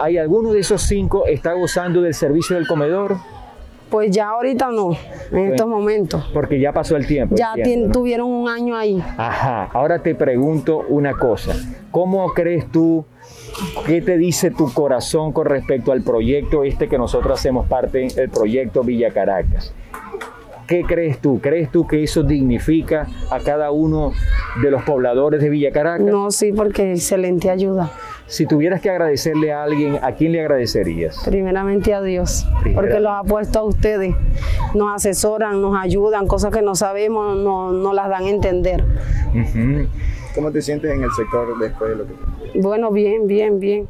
¿Hay 0.00 0.18
alguno 0.18 0.52
de 0.52 0.60
esos 0.60 0.82
cinco 0.82 1.26
está 1.26 1.54
gozando 1.54 2.02
del 2.02 2.14
servicio 2.14 2.54
del 2.54 2.68
comedor? 2.68 3.16
Pues 3.90 4.10
ya 4.10 4.30
ahorita 4.30 4.70
no, 4.72 4.96
en 5.30 5.52
estos 5.52 5.68
momentos. 5.68 6.28
Porque 6.34 6.58
ya 6.58 6.72
pasó 6.72 6.96
el 6.96 7.06
tiempo. 7.06 7.36
Ya 7.36 7.52
entiendo, 7.56 7.84
tien- 7.84 7.86
¿no? 7.88 7.92
tuvieron 7.92 8.28
un 8.30 8.48
año 8.48 8.76
ahí. 8.76 9.00
Ajá, 9.16 9.70
ahora 9.72 10.00
te 10.00 10.14
pregunto 10.14 10.84
una 10.88 11.14
cosa. 11.14 11.54
¿Cómo 11.92 12.26
crees 12.34 12.70
tú, 12.72 13.04
qué 13.86 14.02
te 14.02 14.18
dice 14.18 14.50
tu 14.50 14.72
corazón 14.72 15.32
con 15.32 15.46
respecto 15.46 15.92
al 15.92 16.02
proyecto 16.02 16.64
este 16.64 16.88
que 16.88 16.98
nosotros 16.98 17.38
hacemos 17.38 17.66
parte, 17.68 18.08
el 18.16 18.28
proyecto 18.28 18.82
Villa 18.82 19.12
Caracas? 19.12 19.72
¿Qué 20.66 20.82
crees 20.82 21.20
tú? 21.20 21.38
¿Crees 21.40 21.70
tú 21.70 21.86
que 21.86 22.02
eso 22.02 22.24
dignifica 22.24 23.06
a 23.30 23.38
cada 23.38 23.70
uno 23.70 24.10
de 24.60 24.70
los 24.72 24.82
pobladores 24.82 25.40
de 25.40 25.48
Villa 25.48 25.70
Caracas? 25.70 26.04
No, 26.04 26.32
sí, 26.32 26.50
porque 26.52 26.90
excelente 26.90 27.50
ayuda. 27.50 27.92
Si 28.28 28.44
tuvieras 28.46 28.80
que 28.80 28.90
agradecerle 28.90 29.52
a 29.52 29.62
alguien, 29.62 29.98
¿a 30.02 30.12
quién 30.12 30.32
le 30.32 30.40
agradecerías? 30.40 31.22
Primeramente 31.24 31.94
a 31.94 32.02
Dios, 32.02 32.44
Primera- 32.60 32.80
porque 32.82 33.00
los 33.00 33.12
ha 33.12 33.22
puesto 33.22 33.60
a 33.60 33.64
ustedes. 33.64 34.14
Nos 34.74 34.94
asesoran, 34.94 35.62
nos 35.62 35.76
ayudan, 35.80 36.26
cosas 36.26 36.52
que 36.52 36.60
no 36.60 36.74
sabemos, 36.74 37.36
no, 37.36 37.70
no 37.72 37.92
las 37.92 38.08
dan 38.08 38.24
a 38.24 38.28
entender. 38.28 38.84
¿Cómo 40.34 40.50
te 40.50 40.60
sientes 40.60 40.90
en 40.92 41.02
el 41.04 41.10
sector 41.12 41.56
después 41.58 41.90
de 41.90 41.96
lo 41.96 42.04
que 42.06 42.58
Bueno, 42.58 42.90
bien, 42.90 43.26
bien, 43.26 43.60
bien. 43.60 43.88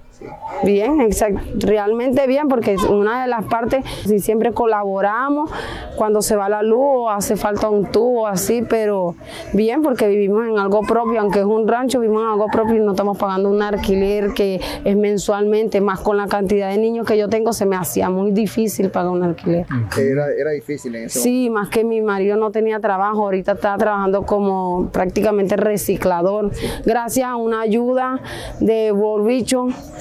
Bien, 0.64 1.00
exact- 1.00 1.62
realmente 1.62 2.26
bien, 2.26 2.48
porque 2.48 2.74
es 2.74 2.82
una 2.82 3.22
de 3.22 3.28
las 3.28 3.44
partes, 3.44 3.84
si 4.04 4.18
siempre 4.20 4.52
colaboramos, 4.52 5.50
cuando 5.96 6.22
se 6.22 6.36
va 6.36 6.48
la 6.48 6.62
luz 6.62 6.78
o 6.80 7.10
hace 7.10 7.36
falta 7.36 7.68
un 7.68 7.86
tubo 7.86 8.26
así, 8.26 8.62
pero 8.68 9.14
bien, 9.52 9.82
porque 9.82 10.08
vivimos 10.08 10.46
en 10.46 10.58
algo 10.58 10.80
propio, 10.82 11.20
aunque 11.20 11.40
es 11.40 11.44
un 11.44 11.66
rancho, 11.68 12.00
vivimos 12.00 12.22
en 12.22 12.28
algo 12.28 12.46
propio 12.48 12.76
y 12.76 12.80
no 12.80 12.92
estamos 12.92 13.18
pagando 13.18 13.50
un 13.50 13.62
alquiler 13.62 14.32
que 14.34 14.60
es 14.84 14.96
mensualmente, 14.96 15.80
más 15.80 16.00
con 16.00 16.16
la 16.16 16.26
cantidad 16.26 16.70
de 16.70 16.78
niños 16.78 17.06
que 17.06 17.16
yo 17.18 17.28
tengo, 17.28 17.52
se 17.52 17.66
me 17.66 17.76
hacía 17.76 18.10
muy 18.10 18.30
difícil 18.32 18.90
pagar 18.90 19.10
un 19.12 19.22
alquiler. 19.22 19.66
Era, 19.98 20.26
era 20.32 20.50
difícil 20.50 20.94
en 20.96 21.04
ese 21.06 21.20
Sí, 21.20 21.50
más 21.50 21.68
que 21.68 21.84
mi 21.84 22.00
marido 22.00 22.36
no 22.36 22.50
tenía 22.50 22.80
trabajo, 22.80 23.22
ahorita 23.24 23.52
está 23.52 23.76
trabajando 23.76 24.22
como 24.24 24.88
prácticamente 24.92 25.56
reciclador. 25.56 26.50
Gracias 26.84 27.26
a 27.26 27.36
una 27.36 27.60
ayuda 27.60 28.20
de 28.60 28.92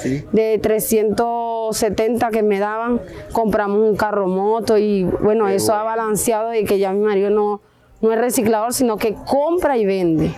Borbicho 0.10 0.28
de 0.32 0.60
370 0.60 2.30
que 2.30 2.44
me 2.44 2.60
daban, 2.60 3.02
compramos 3.32 3.80
un 3.80 3.96
carro 3.96 4.28
moto 4.28 4.78
y 4.78 5.04
bueno, 5.04 5.48
eso 5.48 5.74
ha 5.74 5.84
balanceado 5.84 6.50
de 6.50 6.64
que 6.66 6.80
ya 6.80 6.92
mi 6.94 7.00
marido 7.02 7.30
no, 7.30 7.62
no 8.02 8.12
es 8.12 8.20
reciclador, 8.20 8.74
sino 8.74 8.98
que 8.98 9.16
compra 9.26 9.78
y 9.78 9.86
vende. 9.86 10.32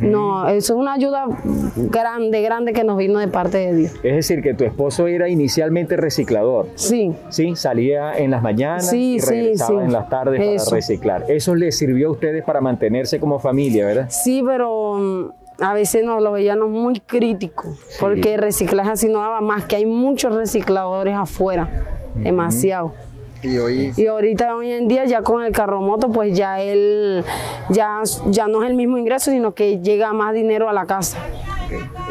No, 0.00 0.48
eso 0.48 0.74
es 0.74 0.78
una 0.80 0.94
ayuda 0.94 1.26
grande, 1.76 2.40
grande 2.42 2.72
que 2.72 2.84
nos 2.84 2.96
vino 2.96 3.18
de 3.18 3.28
parte 3.28 3.58
de 3.58 3.74
Dios. 3.74 3.92
Es 4.02 4.14
decir, 4.14 4.42
que 4.42 4.54
tu 4.54 4.64
esposo 4.64 5.06
era 5.08 5.28
inicialmente 5.28 5.96
reciclador. 5.96 6.68
Sí, 6.74 7.12
Sí, 7.28 7.54
salía 7.56 8.16
en 8.16 8.30
las 8.30 8.42
mañanas 8.42 8.88
Sí, 8.88 9.14
y 9.16 9.20
sí, 9.20 9.28
regresaba 9.30 9.80
sí. 9.80 9.86
en 9.86 9.92
las 9.92 10.08
tardes 10.08 10.40
Eso. 10.40 10.64
para 10.70 10.76
reciclar. 10.76 11.24
Eso 11.28 11.54
les 11.54 11.76
sirvió 11.76 12.08
a 12.08 12.12
ustedes 12.12 12.44
para 12.44 12.60
mantenerse 12.60 13.20
como 13.20 13.38
familia, 13.40 13.84
¿verdad? 13.86 14.06
Sí, 14.10 14.42
pero 14.46 14.94
mm, 14.94 15.30
a 15.60 15.74
veces 15.74 16.04
nos 16.04 16.22
lo 16.22 16.32
veíamos 16.32 16.68
muy 16.68 17.00
crítico, 17.00 17.76
porque 18.00 18.34
el 18.34 18.40
reciclaje 18.40 18.90
así 18.90 19.08
no 19.08 19.20
daba 19.20 19.40
más, 19.40 19.64
que 19.64 19.76
hay 19.76 19.86
muchos 19.86 20.34
recicladores 20.34 21.14
afuera, 21.14 21.68
demasiado. 22.14 22.94
Y 23.42 23.56
hoy 23.58 23.92
Y 23.96 24.06
ahorita, 24.06 24.56
hoy 24.56 24.72
en 24.72 24.88
día, 24.88 25.04
ya 25.04 25.22
con 25.22 25.44
el 25.44 25.52
carromoto, 25.52 26.10
pues 26.10 26.36
ya 26.36 26.60
él, 26.60 27.24
ya, 27.70 28.02
ya 28.26 28.48
no 28.48 28.64
es 28.64 28.70
el 28.70 28.76
mismo 28.76 28.98
ingreso, 28.98 29.30
sino 29.30 29.54
que 29.54 29.80
llega 29.80 30.12
más 30.12 30.34
dinero 30.34 30.68
a 30.68 30.72
la 30.72 30.86
casa. 30.86 31.18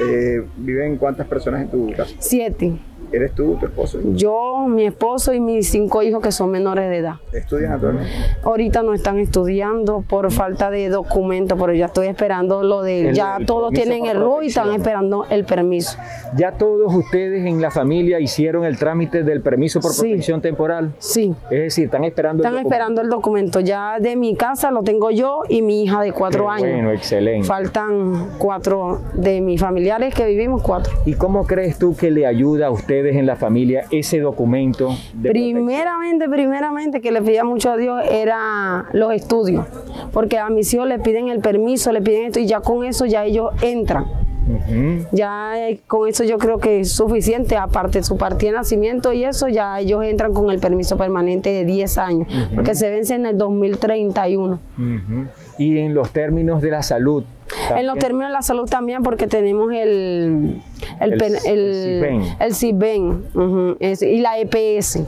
eh, 0.02 0.46
viven 0.56 0.98
cuántas 0.98 1.28
personas 1.28 1.62
en 1.64 1.70
tu 1.70 1.92
casa. 1.96 2.16
Siete. 2.20 2.78
¿Eres 3.12 3.32
tú, 3.34 3.56
tu 3.60 3.66
esposo? 3.66 4.00
Yo, 4.16 4.66
mi 4.68 4.86
esposo 4.86 5.34
y 5.34 5.40
mis 5.40 5.70
cinco 5.70 6.04
hijos 6.04 6.22
que 6.22 6.32
son 6.32 6.52
menores 6.52 6.90
de 6.90 6.98
edad. 6.98 7.16
¿Estudian 7.32 7.74
actualmente? 7.74 8.10
Ahorita 8.44 8.84
no 8.84 8.94
están 8.94 9.20
estudiando 9.20 10.04
por 10.08 10.32
falta 10.32 10.70
de 10.70 10.90
documentos, 10.90 11.58
pero 11.60 11.74
ya 11.74 11.86
estoy 11.86 12.08
esperando 12.08 12.64
lo 12.64 12.82
de... 12.82 13.10
El- 13.10 13.16
ya 13.16 13.38
el 13.38 13.46
todos 13.46 13.72
tienen 13.72 14.06
el 14.06 14.18
RU 14.20 14.44
y 14.44 14.48
están 14.48 14.72
esperando 14.74 15.26
el 15.30 15.46
permiso. 15.46 15.98
Ya 16.36 16.52
todos 16.54 16.94
ustedes 16.94 17.46
en 17.46 17.62
la 17.62 17.72
familia 17.72 18.20
hicieron 18.20 18.66
el 18.66 18.78
trámite 18.78 19.24
del 19.24 19.42
permiso 19.42 19.80
por 19.80 19.92
Sí. 19.92 20.02
protección 20.02 20.42
temporal. 20.42 20.92
Sí. 21.00 21.34
Es 21.50 21.60
decir, 21.62 21.86
están 21.86 22.04
esperando 22.04 22.44
el 22.44 22.48
Están 22.50 22.64
esperando 22.66 23.02
el 23.02 23.10
documento. 23.10 23.60
Ya 23.62 24.00
de 24.00 24.16
mi 24.16 24.36
casa 24.36 24.72
lo 24.72 24.84
tengo 24.84 25.12
yo 25.12 25.42
y 25.48 25.62
mi 25.62 25.84
hija 25.84 26.02
de 26.02 26.12
cuatro 26.12 26.46
Qué 26.46 26.50
años. 26.64 26.74
Bueno, 26.76 26.92
excelente. 26.92 27.48
Faltan 27.48 28.32
cuatro 28.38 29.02
de 29.14 29.42
mis 29.42 29.62
familiares 29.62 30.14
que 30.14 30.26
vivimos, 30.26 30.62
cuatro. 30.62 30.94
¿Y 31.06 31.14
cómo 31.14 31.46
crees 31.48 31.78
tú 31.80 31.96
que 31.96 32.12
le 32.12 32.26
ayuda 32.26 32.68
a 32.68 32.70
ustedes 32.98 33.16
en 33.16 33.26
la 33.26 33.36
familia 33.36 33.86
ese 33.92 34.20
documento? 34.20 34.96
de 35.14 35.30
Primeramente, 35.30 36.28
primeramente, 36.28 37.02
que 37.02 37.12
le 37.12 37.22
pedía 37.22 37.44
mucho 37.44 37.72
a 37.72 37.78
Dios 37.78 38.02
era 38.10 38.86
los 38.94 39.14
estudios. 39.14 39.66
Porque 40.12 40.38
a 40.38 40.50
mis 40.50 40.74
hijos 40.74 40.88
le 40.88 41.00
piden 41.00 41.30
el 41.30 41.40
permiso, 41.40 41.92
le 41.92 42.02
piden 42.02 42.26
esto 42.26 42.40
y 42.40 42.48
ya 42.48 42.62
con 42.62 42.86
eso 42.86 43.06
ya 43.06 43.26
ellos 43.26 43.52
entran. 43.62 44.06
Ya 45.12 45.68
eh, 45.68 45.82
con 45.88 46.08
eso 46.08 46.24
yo 46.24 46.38
creo 46.38 46.58
que 46.60 46.80
es 46.80 46.94
suficiente, 46.94 47.58
aparte 47.58 48.02
su 48.02 48.18
partida 48.18 48.52
de 48.52 48.58
nacimiento 48.58 49.12
y 49.12 49.26
eso, 49.26 49.50
ya 49.50 49.78
ellos 49.80 50.06
entran 50.06 50.34
con 50.34 50.50
el 50.52 50.60
permiso 50.60 50.98
permanente 50.98 51.50
de 51.50 51.66
10 51.66 51.98
años, 51.98 52.28
porque 52.56 52.74
se 52.74 52.90
vence 52.90 53.16
en 53.16 53.26
el 53.26 53.38
2031. 53.38 54.60
Ujú. 54.78 55.28
Y 55.58 55.80
en 55.80 55.94
los 55.94 56.12
términos 56.12 56.62
de 56.62 56.72
la 56.72 56.82
salud. 56.82 57.26
En 57.76 57.88
los 57.88 57.98
términos 57.98 58.30
de 58.30 58.34
la 58.34 58.42
salud 58.42 58.70
también, 58.70 59.04
porque 59.04 59.28
tenemos 59.28 59.72
el, 59.72 60.62
el, 61.00 61.14
El- 61.14 61.18
pen- 61.18 61.36
el 61.46 62.04
el, 62.40 63.24
ujú, 63.34 63.78
ese, 63.80 64.10
y 64.12 64.20
la 64.20 64.38
EPS. 64.40 65.00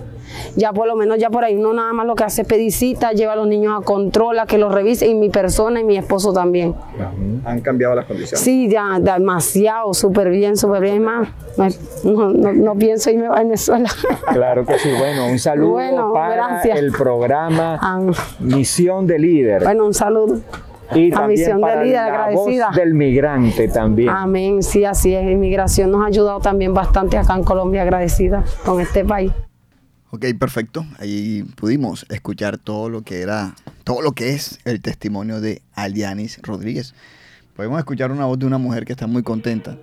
Ya 0.55 0.71
por 0.73 0.85
lo 0.87 0.95
menos 0.95 1.17
ya 1.17 1.31
por 1.31 1.43
ahí 1.43 1.55
uno 1.55 1.73
nada 1.73 1.91
más 1.91 2.05
lo 2.05 2.13
que 2.13 2.23
hace 2.23 2.43
es 2.43 2.47
pedir 2.47 2.71
cita, 2.71 3.13
lleva 3.13 3.33
a 3.33 3.35
los 3.35 3.47
niños 3.47 3.73
a 3.81 3.83
control, 3.83 4.37
a 4.37 4.45
que 4.45 4.59
los 4.59 4.71
revise, 4.71 5.07
y 5.07 5.15
mi 5.15 5.29
persona 5.29 5.79
y 5.79 5.83
mi 5.83 5.97
esposo 5.97 6.31
también. 6.33 6.75
Han 7.45 7.61
cambiado 7.61 7.95
las 7.95 8.05
condiciones. 8.05 8.39
Sí, 8.39 8.69
ya 8.69 8.99
demasiado, 8.99 9.91
súper 9.95 10.29
bien, 10.29 10.55
súper 10.55 10.81
bien. 10.83 11.01
Más, 11.03 11.27
no, 12.03 12.29
no, 12.29 12.53
no 12.53 12.75
pienso 12.75 13.09
irme 13.09 13.25
a 13.25 13.31
Venezuela. 13.39 13.89
Claro 14.31 14.65
que 14.65 14.77
sí. 14.77 14.89
Bueno, 14.99 15.25
un 15.27 15.39
saludo 15.39 15.71
Bueno, 15.71 16.13
para 16.13 16.35
gracias. 16.35 16.77
el 16.77 16.91
programa 16.91 17.79
Misión 18.39 19.07
de 19.07 19.17
Líder. 19.19 19.63
bueno, 19.63 19.85
un 19.87 19.93
saludo. 19.95 20.39
Y 20.95 21.13
a 21.13 21.27
Misión 21.27 21.57
de 21.57 21.61
para 21.61 21.83
Líder, 21.83 21.95
la 21.95 22.05
agradecida. 22.05 22.67
voz 22.67 22.75
del 22.75 22.93
migrante 22.93 23.67
también. 23.67 24.09
Amén, 24.09 24.63
sí, 24.63 24.85
así 24.85 25.13
es. 25.13 25.29
Inmigración 25.29 25.91
nos 25.91 26.03
ha 26.03 26.07
ayudado 26.07 26.39
también 26.39 26.73
bastante 26.73 27.17
acá 27.17 27.35
en 27.35 27.43
Colombia, 27.43 27.83
agradecida 27.83 28.43
con 28.65 28.81
este 28.81 29.05
país. 29.05 29.31
Ok, 30.11 30.25
perfecto. 30.39 30.85
Ahí 30.97 31.43
pudimos 31.55 32.05
escuchar 32.09 32.57
todo 32.57 32.89
lo 32.89 33.03
que 33.03 33.21
era, 33.21 33.53
todo 33.83 34.01
lo 34.01 34.13
que 34.13 34.33
es 34.33 34.59
el 34.65 34.81
testimonio 34.81 35.39
de 35.39 35.61
Alianis 35.73 36.41
Rodríguez. 36.41 36.95
Podemos 37.55 37.77
escuchar 37.77 38.11
una 38.11 38.25
voz 38.25 38.39
de 38.39 38.47
una 38.47 38.57
mujer 38.57 38.85
que 38.85 38.93
está 38.93 39.05
muy 39.05 39.21
contenta 39.21 39.77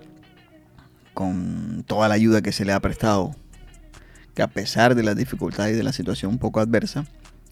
con 1.15 1.85
toda 1.87 2.09
la 2.09 2.15
ayuda 2.15 2.43
que 2.43 2.53
se 2.53 2.65
le 2.65 2.73
ha 2.73 2.81
prestado, 2.81 3.37
que 4.35 4.43
a 4.43 4.49
pesar 4.49 4.95
de 4.95 5.03
las 5.03 5.17
dificultades 5.17 5.75
y 5.75 5.77
de 5.77 5.83
la 5.83 5.93
situación 5.93 6.33
un 6.33 6.39
poco 6.39 6.61
adversa, 6.61 7.05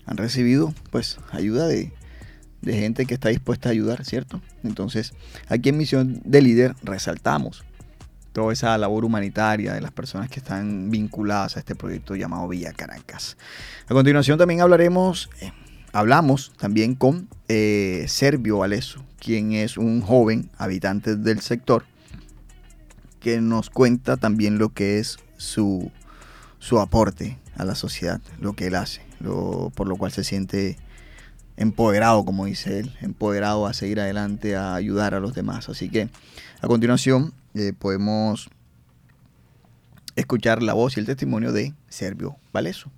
han 0.06 0.16
recibido 0.16 0.74
pues 0.90 1.18
ayuda 1.30 1.66
de, 1.66 1.92
de 2.64 2.74
gente 2.78 3.06
que 3.06 3.14
está 3.14 3.28
dispuesta 3.28 3.68
a 3.68 3.72
ayudar, 3.72 4.04
¿cierto? 4.04 4.40
Entonces, 4.62 5.12
aquí 5.48 5.68
en 5.68 5.76
Misión 5.76 6.20
de 6.24 6.42
Líder 6.42 6.74
resaltamos 6.82 7.64
toda 8.32 8.52
esa 8.52 8.76
labor 8.78 9.04
humanitaria 9.04 9.74
de 9.74 9.80
las 9.80 9.92
personas 9.92 10.28
que 10.28 10.40
están 10.40 10.90
vinculadas 10.90 11.56
a 11.56 11.60
este 11.60 11.76
proyecto 11.76 12.16
llamado 12.16 12.48
Villa 12.48 12.72
Caracas. 12.72 13.36
A 13.86 13.94
continuación 13.94 14.38
también 14.38 14.60
hablaremos, 14.60 15.30
eh, 15.40 15.52
hablamos 15.92 16.52
también 16.58 16.96
con 16.96 17.28
eh, 17.48 18.04
Servio 18.08 18.60
quien 19.20 19.52
es 19.52 19.78
un 19.78 20.00
joven 20.00 20.50
habitante 20.58 21.16
del 21.16 21.40
sector, 21.40 21.84
que 23.20 23.40
nos 23.40 23.70
cuenta 23.70 24.16
también 24.16 24.58
lo 24.58 24.70
que 24.70 24.98
es 24.98 25.18
su, 25.36 25.90
su 26.58 26.80
aporte 26.80 27.38
a 27.56 27.64
la 27.64 27.76
sociedad, 27.76 28.20
lo 28.40 28.54
que 28.54 28.66
él 28.66 28.74
hace, 28.74 29.02
por 29.74 29.86
lo 29.86 29.96
cual 29.96 30.10
se 30.10 30.24
siente 30.24 30.76
empoderado, 31.56 32.24
como 32.24 32.46
dice 32.46 32.80
él, 32.80 32.92
empoderado 33.00 33.66
a 33.66 33.72
seguir 33.72 34.00
adelante, 34.00 34.56
a 34.56 34.74
ayudar 34.74 35.14
a 35.14 35.20
los 35.20 35.34
demás. 35.34 35.68
Así 35.68 35.88
que 35.88 36.08
a 36.60 36.66
continuación 36.66 37.32
eh, 37.54 37.72
podemos 37.78 38.48
escuchar 40.16 40.62
la 40.62 40.74
voz 40.74 40.96
y 40.96 41.00
el 41.00 41.06
testimonio 41.06 41.52
de 41.52 41.74
Servio 41.88 42.36
Valeso. 42.52 42.90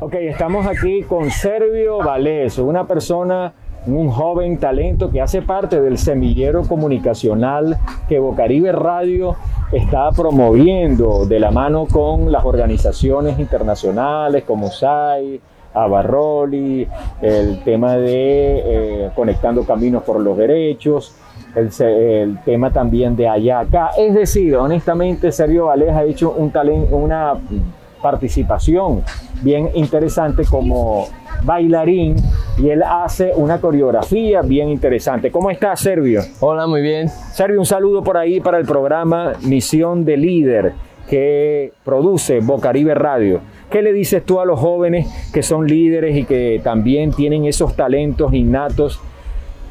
Ok, 0.00 0.14
estamos 0.14 0.66
aquí 0.66 1.02
con 1.02 1.30
Servio 1.30 1.98
Valeso, 1.98 2.64
una 2.64 2.86
persona 2.86 3.54
un 3.86 4.10
joven 4.10 4.58
talento 4.58 5.10
que 5.10 5.20
hace 5.20 5.42
parte 5.42 5.80
del 5.80 5.98
semillero 5.98 6.62
comunicacional 6.62 7.78
que 8.08 8.18
Bocaribe 8.20 8.70
Radio 8.70 9.36
está 9.72 10.10
promoviendo 10.12 11.26
de 11.26 11.40
la 11.40 11.50
mano 11.50 11.86
con 11.86 12.30
las 12.30 12.44
organizaciones 12.44 13.38
internacionales 13.40 14.44
como 14.44 14.70
SAI, 14.70 15.40
Abarroli, 15.74 16.86
el 17.20 17.62
tema 17.64 17.96
de 17.96 18.62
eh, 18.64 19.10
Conectando 19.14 19.64
Caminos 19.64 20.02
por 20.02 20.20
los 20.20 20.36
Derechos, 20.36 21.14
el, 21.54 22.38
tema 22.44 22.70
también 22.70 23.14
de 23.16 23.28
allá 23.28 23.60
acá. 23.60 23.90
Es 23.98 24.14
decir, 24.14 24.56
honestamente, 24.56 25.30
Sergio 25.32 25.66
Valés 25.66 25.90
ha 25.90 26.04
hecho 26.04 26.32
un 26.36 26.52
talen- 26.52 26.88
una 26.90 27.34
participación 28.00 29.02
bien 29.42 29.70
interesante 29.74 30.44
como 30.44 31.06
bailarín 31.44 32.16
y 32.58 32.68
él 32.70 32.82
hace 32.82 33.32
una 33.34 33.60
coreografía 33.60 34.42
bien 34.42 34.68
interesante. 34.68 35.30
¿Cómo 35.30 35.50
está, 35.50 35.74
Servio? 35.76 36.20
Hola, 36.40 36.66
muy 36.66 36.82
bien. 36.82 37.08
Sergio, 37.08 37.58
un 37.58 37.66
saludo 37.66 38.02
por 38.02 38.16
ahí 38.16 38.40
para 38.40 38.58
el 38.58 38.66
programa 38.66 39.32
Misión 39.42 40.04
de 40.04 40.16
Líder 40.16 40.72
que 41.08 41.72
produce 41.84 42.40
Bocaribe 42.40 42.94
Radio. 42.94 43.40
¿Qué 43.72 43.80
le 43.80 43.94
dices 43.94 44.22
tú 44.26 44.38
a 44.38 44.44
los 44.44 44.60
jóvenes 44.60 45.06
que 45.32 45.42
son 45.42 45.66
líderes 45.66 46.14
y 46.14 46.24
que 46.24 46.60
también 46.62 47.10
tienen 47.10 47.46
esos 47.46 47.74
talentos 47.74 48.34
innatos 48.34 49.00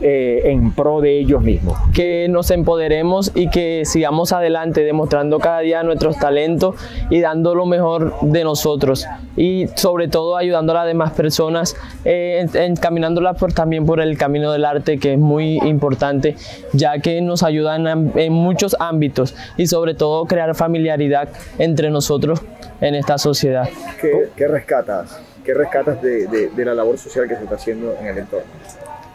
eh, 0.01 0.41
en 0.45 0.71
pro 0.73 1.01
de 1.01 1.19
ellos 1.19 1.41
mismos? 1.41 1.77
Que 1.93 2.27
nos 2.29 2.51
empoderemos 2.51 3.31
y 3.35 3.49
que 3.49 3.83
sigamos 3.85 4.31
adelante 4.33 4.83
demostrando 4.83 5.39
cada 5.39 5.59
día 5.59 5.83
nuestros 5.83 6.17
talentos 6.17 6.75
y 7.09 7.19
dando 7.21 7.55
lo 7.55 7.65
mejor 7.65 8.13
de 8.21 8.43
nosotros. 8.43 9.05
Y 9.37 9.67
sobre 9.75 10.07
todo 10.07 10.35
ayudando 10.37 10.71
a 10.73 10.75
las 10.75 10.87
demás 10.87 11.11
personas, 11.13 11.75
eh, 12.05 12.45
en- 12.53 12.71
encaminándolas 12.71 13.37
por, 13.37 13.53
también 13.53 13.85
por 13.85 13.99
el 14.01 14.17
camino 14.17 14.51
del 14.51 14.65
arte, 14.65 14.97
que 14.97 15.13
es 15.13 15.19
muy 15.19 15.57
importante, 15.59 16.35
ya 16.73 16.99
que 16.99 17.21
nos 17.21 17.43
ayudan 17.43 17.87
en, 17.87 18.11
en 18.15 18.33
muchos 18.33 18.75
ámbitos 18.79 19.35
y 19.57 19.67
sobre 19.67 19.93
todo 19.93 20.25
crear 20.25 20.53
familiaridad 20.55 21.29
entre 21.59 21.89
nosotros 21.89 22.41
en 22.81 22.95
esta 22.95 23.17
sociedad. 23.17 23.69
¿Qué, 24.01 24.29
qué 24.35 24.47
rescatas? 24.47 25.19
¿Qué 25.45 25.53
rescatas 25.53 26.01
de, 26.01 26.27
de- 26.27 26.49
de 26.49 26.65
la 26.65 26.73
labor 26.73 26.97
social 26.97 27.27
que 27.27 27.35
se 27.35 27.43
está 27.43 27.55
haciendo 27.55 27.95
en 27.99 28.07
el 28.07 28.17
entorno? 28.19 28.45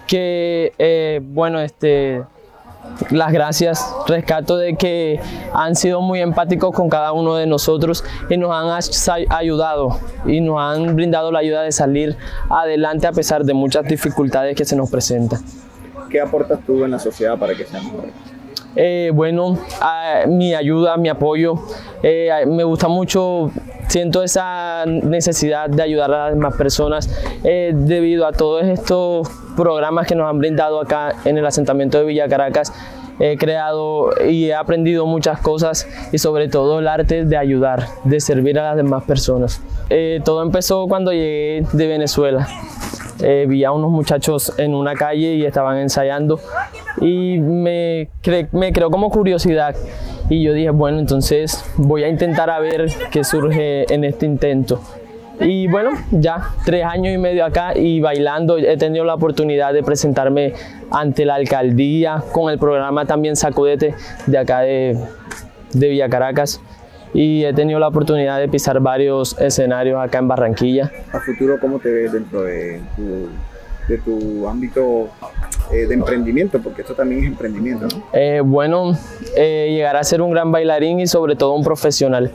Que 0.07 0.73
eh, 0.79 1.21
bueno 1.23 1.61
este 1.61 2.23
las 3.11 3.33
gracias 3.33 3.95
rescato 4.07 4.57
de 4.57 4.77
que 4.77 5.21
han 5.53 5.75
sido 5.77 6.01
muy 6.01 6.21
empáticos 6.21 6.75
con 6.75 6.89
cada 6.89 7.13
uno 7.13 7.37
de 7.37 7.47
nosotros 7.47 8.05
y 8.31 8.37
nos 8.37 8.53
han 8.53 8.71
ayudado 9.31 9.99
y 10.25 10.41
nos 10.41 10.61
han 10.61 10.95
brindado 10.97 11.31
la 11.33 11.41
ayuda 11.41 11.63
de 11.63 11.73
salir 11.73 12.17
adelante 12.49 13.07
a 13.07 13.13
pesar 13.13 13.45
de 13.45 13.55
muchas 13.55 13.87
dificultades 13.87 14.57
que 14.57 14.65
se 14.65 14.77
nos 14.77 14.91
presentan. 14.91 15.41
¿Qué 16.09 16.21
aportas 16.21 16.61
tú 16.65 16.85
en 16.85 16.93
la 16.93 16.99
sociedad 16.99 17.39
para 17.39 17.55
que 17.55 17.65
sea 17.65 17.83
mejor? 17.83 18.07
Eh, 18.77 19.11
bueno, 19.13 19.59
ah, 19.81 20.25
mi 20.29 20.55
ayuda, 20.55 20.97
mi 20.99 21.09
apoyo, 21.09 21.55
eh, 22.03 22.31
me 22.47 22.63
gusta 22.63 22.89
mucho, 22.89 23.51
siento 23.89 24.23
esa 24.23 24.85
necesidad 24.87 25.69
de 25.69 25.83
ayudar 25.83 26.13
a 26.13 26.25
las 26.27 26.35
demás 26.35 26.55
personas 26.57 27.09
eh, 27.45 27.73
debido 27.75 28.27
a 28.27 28.33
todos 28.33 28.65
estos 28.65 29.29
programas 29.57 30.07
que 30.07 30.15
nos 30.15 30.29
han 30.29 30.39
brindado 30.39 30.81
acá 30.81 31.15
en 31.25 31.39
el 31.39 31.47
asentamiento 31.47 31.99
de 31.99 32.05
Villa 32.05 32.29
Caracas. 32.29 32.73
He 33.19 33.37
creado 33.37 34.11
y 34.29 34.47
he 34.47 34.55
aprendido 34.55 35.07
muchas 35.07 35.41
cosas 35.41 35.89
y 36.13 36.19
sobre 36.19 36.49
todo 36.49 36.81
el 36.81 36.89
arte 36.89 37.25
de 37.25 37.37
ayudar, 37.37 37.87
de 38.05 38.21
servir 38.21 38.59
a 38.59 38.65
las 38.65 38.77
demás 38.77 39.05
personas. 39.05 39.63
Eh, 39.89 40.21
todo 40.25 40.43
empezó 40.43 40.87
cuando 40.87 41.13
llegué 41.13 41.65
de 41.73 41.87
Venezuela. 41.87 42.47
Eh, 43.23 43.47
vi 43.49 43.65
a 43.65 43.73
unos 43.73 43.91
muchachos 43.91 44.53
en 44.59 44.75
una 44.75 44.95
calle 44.95 45.35
y 45.35 45.47
estaban 45.47 45.79
ensayando 45.79 46.39
y 47.01 47.39
me, 47.39 48.11
me 48.53 48.73
creó 48.73 48.91
como 48.91 49.09
curiosidad 49.11 49.75
y 50.29 50.43
yo 50.43 50.53
dije, 50.53 50.71
bueno, 50.71 50.99
entonces 50.99 51.65
voy 51.77 52.05
a 52.05 52.09
intentar 52.09 52.51
a 52.51 52.59
ver 52.59 52.91
qué 53.11 53.25
surge 53.25 53.93
en 53.93 54.05
este 54.05 54.27
intento. 54.27 54.81
Y 55.41 55.67
bueno, 55.67 55.91
ya 56.11 56.51
tres 56.65 56.85
años 56.85 57.15
y 57.15 57.19
medio 57.19 57.45
acá 57.45 57.77
y 57.77 58.01
bailando, 58.01 58.57
he 58.57 58.77
tenido 58.77 59.05
la 59.05 59.15
oportunidad 59.15 59.73
de 59.73 59.83
presentarme 59.83 60.55
ante 60.91 61.25
la 61.25 61.35
alcaldía 61.35 62.23
con 62.33 62.51
el 62.51 62.59
programa 62.59 63.05
también 63.05 63.37
Sacudete 63.37 63.95
de 64.27 64.39
acá 64.39 64.61
de, 64.61 64.99
de 65.73 65.89
Villa 65.89 66.09
Caracas 66.09 66.61
y 67.13 67.45
he 67.45 67.53
tenido 67.55 67.79
la 67.79 67.89
oportunidad 67.89 68.39
de 68.39 68.49
pisar 68.49 68.81
varios 68.81 69.39
escenarios 69.41 69.99
acá 70.03 70.19
en 70.19 70.29
Barranquilla. 70.29 70.91
¿A 71.13 71.21
futuro 71.21 71.59
cómo 71.61 71.79
te 71.79 71.91
ves 71.91 72.13
dentro 72.13 72.43
de 72.43 72.81
tu, 72.95 73.29
de 73.89 73.99
tu 73.99 74.49
ámbito 74.49 75.09
eh, 75.73 75.87
de 75.87 75.95
emprendimiento? 75.95 76.61
Porque 76.61 76.83
esto 76.83 76.95
también 76.95 77.23
es 77.23 77.27
emprendimiento, 77.29 77.87
¿no? 77.87 78.03
Eh, 78.13 78.43
bueno, 78.45 78.93
eh, 79.37 79.69
llegar 79.71 79.97
a 79.97 80.05
ser 80.05 80.21
un 80.21 80.31
gran 80.31 80.53
bailarín 80.53 81.01
y 81.01 81.07
sobre 81.07 81.37
todo 81.37 81.55
un 81.55 81.65
profesional. 81.65 82.31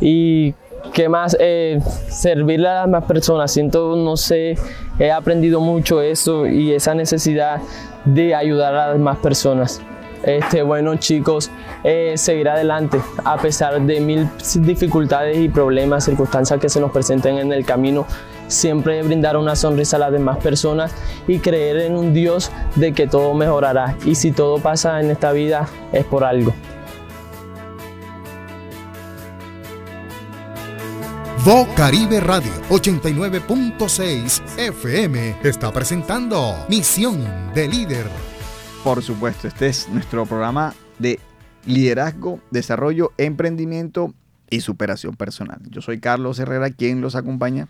Y 0.00 0.54
qué 0.92 1.08
más, 1.08 1.36
Eh, 1.40 1.80
servirle 2.08 2.68
a 2.68 2.74
las 2.74 2.84
demás 2.86 3.04
personas. 3.04 3.52
Siento, 3.52 3.96
no 3.96 4.16
sé, 4.16 4.56
he 4.98 5.10
aprendido 5.10 5.60
mucho 5.60 6.02
eso 6.02 6.46
y 6.46 6.72
esa 6.72 6.94
necesidad 6.94 7.60
de 8.04 8.34
ayudar 8.34 8.74
a 8.74 8.86
las 8.88 8.92
demás 8.94 9.18
personas. 9.18 9.80
Este, 10.24 10.62
bueno 10.62 10.96
chicos, 10.96 11.48
eh, 11.84 12.14
seguir 12.16 12.48
adelante 12.48 13.00
a 13.24 13.36
pesar 13.36 13.80
de 13.80 14.00
mil 14.00 14.28
dificultades 14.56 15.38
y 15.38 15.48
problemas, 15.48 16.04
circunstancias 16.04 16.58
que 16.58 16.68
se 16.68 16.80
nos 16.80 16.90
presenten 16.90 17.38
en 17.38 17.52
el 17.52 17.64
camino, 17.64 18.04
siempre 18.48 19.00
brindar 19.04 19.36
una 19.36 19.54
sonrisa 19.54 19.96
a 19.96 20.00
las 20.00 20.12
demás 20.12 20.38
personas 20.38 20.92
y 21.28 21.38
creer 21.38 21.78
en 21.82 21.96
un 21.96 22.12
Dios 22.12 22.50
de 22.74 22.92
que 22.92 23.06
todo 23.06 23.32
mejorará. 23.34 23.96
Y 24.04 24.16
si 24.16 24.32
todo 24.32 24.58
pasa 24.58 25.00
en 25.00 25.10
esta 25.10 25.30
vida 25.30 25.68
es 25.92 26.04
por 26.04 26.24
algo. 26.24 26.52
Vo 31.44 31.66
Caribe 31.76 32.18
Radio 32.20 32.50
89.6 32.68 34.58
FM 34.58 35.36
está 35.44 35.72
presentando 35.72 36.66
Misión 36.68 37.24
de 37.54 37.68
Líder. 37.68 38.06
Por 38.82 39.02
supuesto, 39.02 39.46
este 39.46 39.68
es 39.68 39.88
nuestro 39.88 40.26
programa 40.26 40.74
de 40.98 41.20
liderazgo, 41.64 42.40
desarrollo, 42.50 43.12
emprendimiento 43.18 44.14
y 44.50 44.60
superación 44.60 45.14
personal. 45.14 45.60
Yo 45.70 45.80
soy 45.80 46.00
Carlos 46.00 46.40
Herrera, 46.40 46.70
quien 46.70 47.00
los 47.00 47.14
acompaña. 47.14 47.68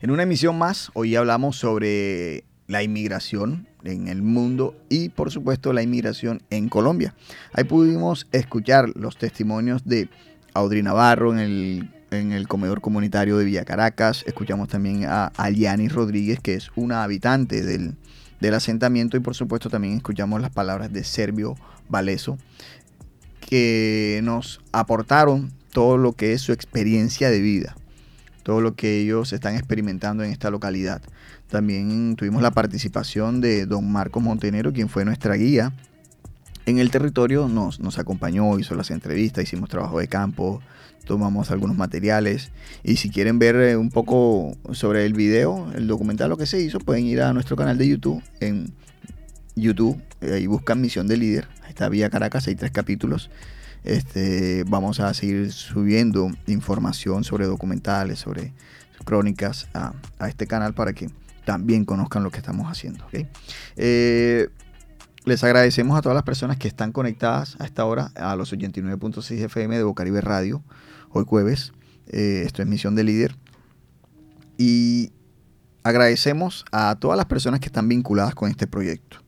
En 0.00 0.10
una 0.10 0.22
emisión 0.22 0.58
más, 0.58 0.90
hoy 0.94 1.14
hablamos 1.14 1.56
sobre 1.56 2.44
la 2.68 2.82
inmigración 2.82 3.68
en 3.84 4.08
el 4.08 4.22
mundo 4.22 4.74
y 4.88 5.10
por 5.10 5.30
supuesto 5.30 5.74
la 5.74 5.82
inmigración 5.82 6.42
en 6.48 6.70
Colombia. 6.70 7.14
Ahí 7.52 7.64
pudimos 7.64 8.26
escuchar 8.32 8.88
los 8.96 9.18
testimonios 9.18 9.84
de 9.84 10.08
Audrey 10.54 10.82
Navarro 10.82 11.32
en 11.32 11.38
el, 11.38 11.95
en 12.10 12.32
el 12.32 12.48
comedor 12.48 12.80
comunitario 12.80 13.36
de 13.38 13.44
Villa 13.44 13.64
Caracas. 13.64 14.24
Escuchamos 14.26 14.68
también 14.68 15.04
a 15.04 15.26
Aliani 15.36 15.88
Rodríguez, 15.88 16.40
que 16.40 16.54
es 16.54 16.70
una 16.76 17.02
habitante 17.02 17.62
del, 17.62 17.94
del 18.40 18.54
asentamiento 18.54 19.16
y 19.16 19.20
por 19.20 19.34
supuesto 19.34 19.70
también 19.70 19.96
escuchamos 19.96 20.40
las 20.40 20.50
palabras 20.50 20.92
de 20.92 21.04
Servio 21.04 21.56
Valeso 21.88 22.38
que 23.40 24.20
nos 24.24 24.60
aportaron 24.72 25.52
todo 25.72 25.98
lo 25.98 26.12
que 26.12 26.32
es 26.32 26.40
su 26.40 26.52
experiencia 26.52 27.30
de 27.30 27.40
vida, 27.40 27.76
todo 28.42 28.60
lo 28.60 28.74
que 28.74 29.00
ellos 29.00 29.32
están 29.32 29.54
experimentando 29.54 30.24
en 30.24 30.32
esta 30.32 30.50
localidad. 30.50 31.02
También 31.48 32.16
tuvimos 32.16 32.42
la 32.42 32.50
participación 32.50 33.40
de 33.40 33.66
don 33.66 33.90
Marcos 33.90 34.22
Montenero, 34.22 34.72
quien 34.72 34.88
fue 34.88 35.04
nuestra 35.04 35.34
guía 35.34 35.72
en 36.66 36.80
el 36.80 36.90
territorio, 36.90 37.48
nos, 37.48 37.78
nos 37.78 37.98
acompañó, 37.98 38.58
hizo 38.58 38.74
las 38.74 38.90
entrevistas, 38.90 39.44
hicimos 39.44 39.68
trabajo 39.68 40.00
de 40.00 40.08
campo, 40.08 40.60
tomamos 41.06 41.50
algunos 41.50 41.76
materiales 41.76 42.50
y 42.82 42.96
si 42.96 43.08
quieren 43.08 43.38
ver 43.38 43.56
eh, 43.56 43.76
un 43.76 43.88
poco 43.90 44.54
sobre 44.72 45.06
el 45.06 45.14
video, 45.14 45.72
el 45.74 45.86
documental, 45.86 46.28
lo 46.28 46.36
que 46.36 46.44
se 46.44 46.60
hizo, 46.60 46.78
pueden 46.78 47.06
ir 47.06 47.22
a 47.22 47.32
nuestro 47.32 47.56
canal 47.56 47.78
de 47.78 47.88
YouTube 47.88 48.22
en 48.40 48.74
YouTube 49.54 50.02
eh, 50.20 50.40
y 50.42 50.46
buscan 50.46 50.80
Misión 50.82 51.06
de 51.06 51.16
Líder. 51.16 51.48
Ahí 51.62 51.70
está 51.70 51.88
Vía 51.88 52.10
Caracas, 52.10 52.46
hay 52.48 52.56
tres 52.56 52.72
capítulos. 52.72 53.30
Este, 53.84 54.64
vamos 54.66 55.00
a 55.00 55.14
seguir 55.14 55.52
subiendo 55.52 56.28
información 56.48 57.24
sobre 57.24 57.46
documentales, 57.46 58.18
sobre 58.18 58.52
crónicas 59.04 59.68
a, 59.72 59.94
este 60.26 60.46
canal 60.46 60.74
para 60.74 60.92
que 60.92 61.08
también 61.44 61.84
conozcan 61.84 62.24
lo 62.24 62.30
que 62.30 62.38
estamos 62.38 62.70
haciendo. 62.70 63.06
¿ok? 63.06 63.26
Eh, 63.76 64.48
les 65.24 65.42
agradecemos 65.42 65.98
a 65.98 66.02
todas 66.02 66.14
las 66.14 66.24
personas 66.24 66.56
que 66.56 66.68
están 66.68 66.92
conectadas 66.92 67.56
a 67.60 67.64
esta 67.64 67.84
hora 67.84 68.12
a 68.14 68.36
los 68.36 68.52
89.6 68.52 69.44
FM 69.44 69.76
de 69.76 69.82
Bocaribe 69.82 70.20
Radio, 70.20 70.62
hoy 71.16 71.24
jueves. 71.26 71.72
Eh, 72.08 72.42
esto 72.46 72.62
es 72.62 72.68
Misión 72.68 72.94
de 72.94 73.04
Líder. 73.04 73.36
Y 74.58 75.12
agradecemos 75.82 76.64
a 76.72 76.96
todas 76.98 77.16
las 77.16 77.26
personas 77.26 77.60
que 77.60 77.66
están 77.66 77.88
vinculadas 77.88 78.34
con 78.34 78.50
este 78.50 78.66
proyecto. 78.66 79.18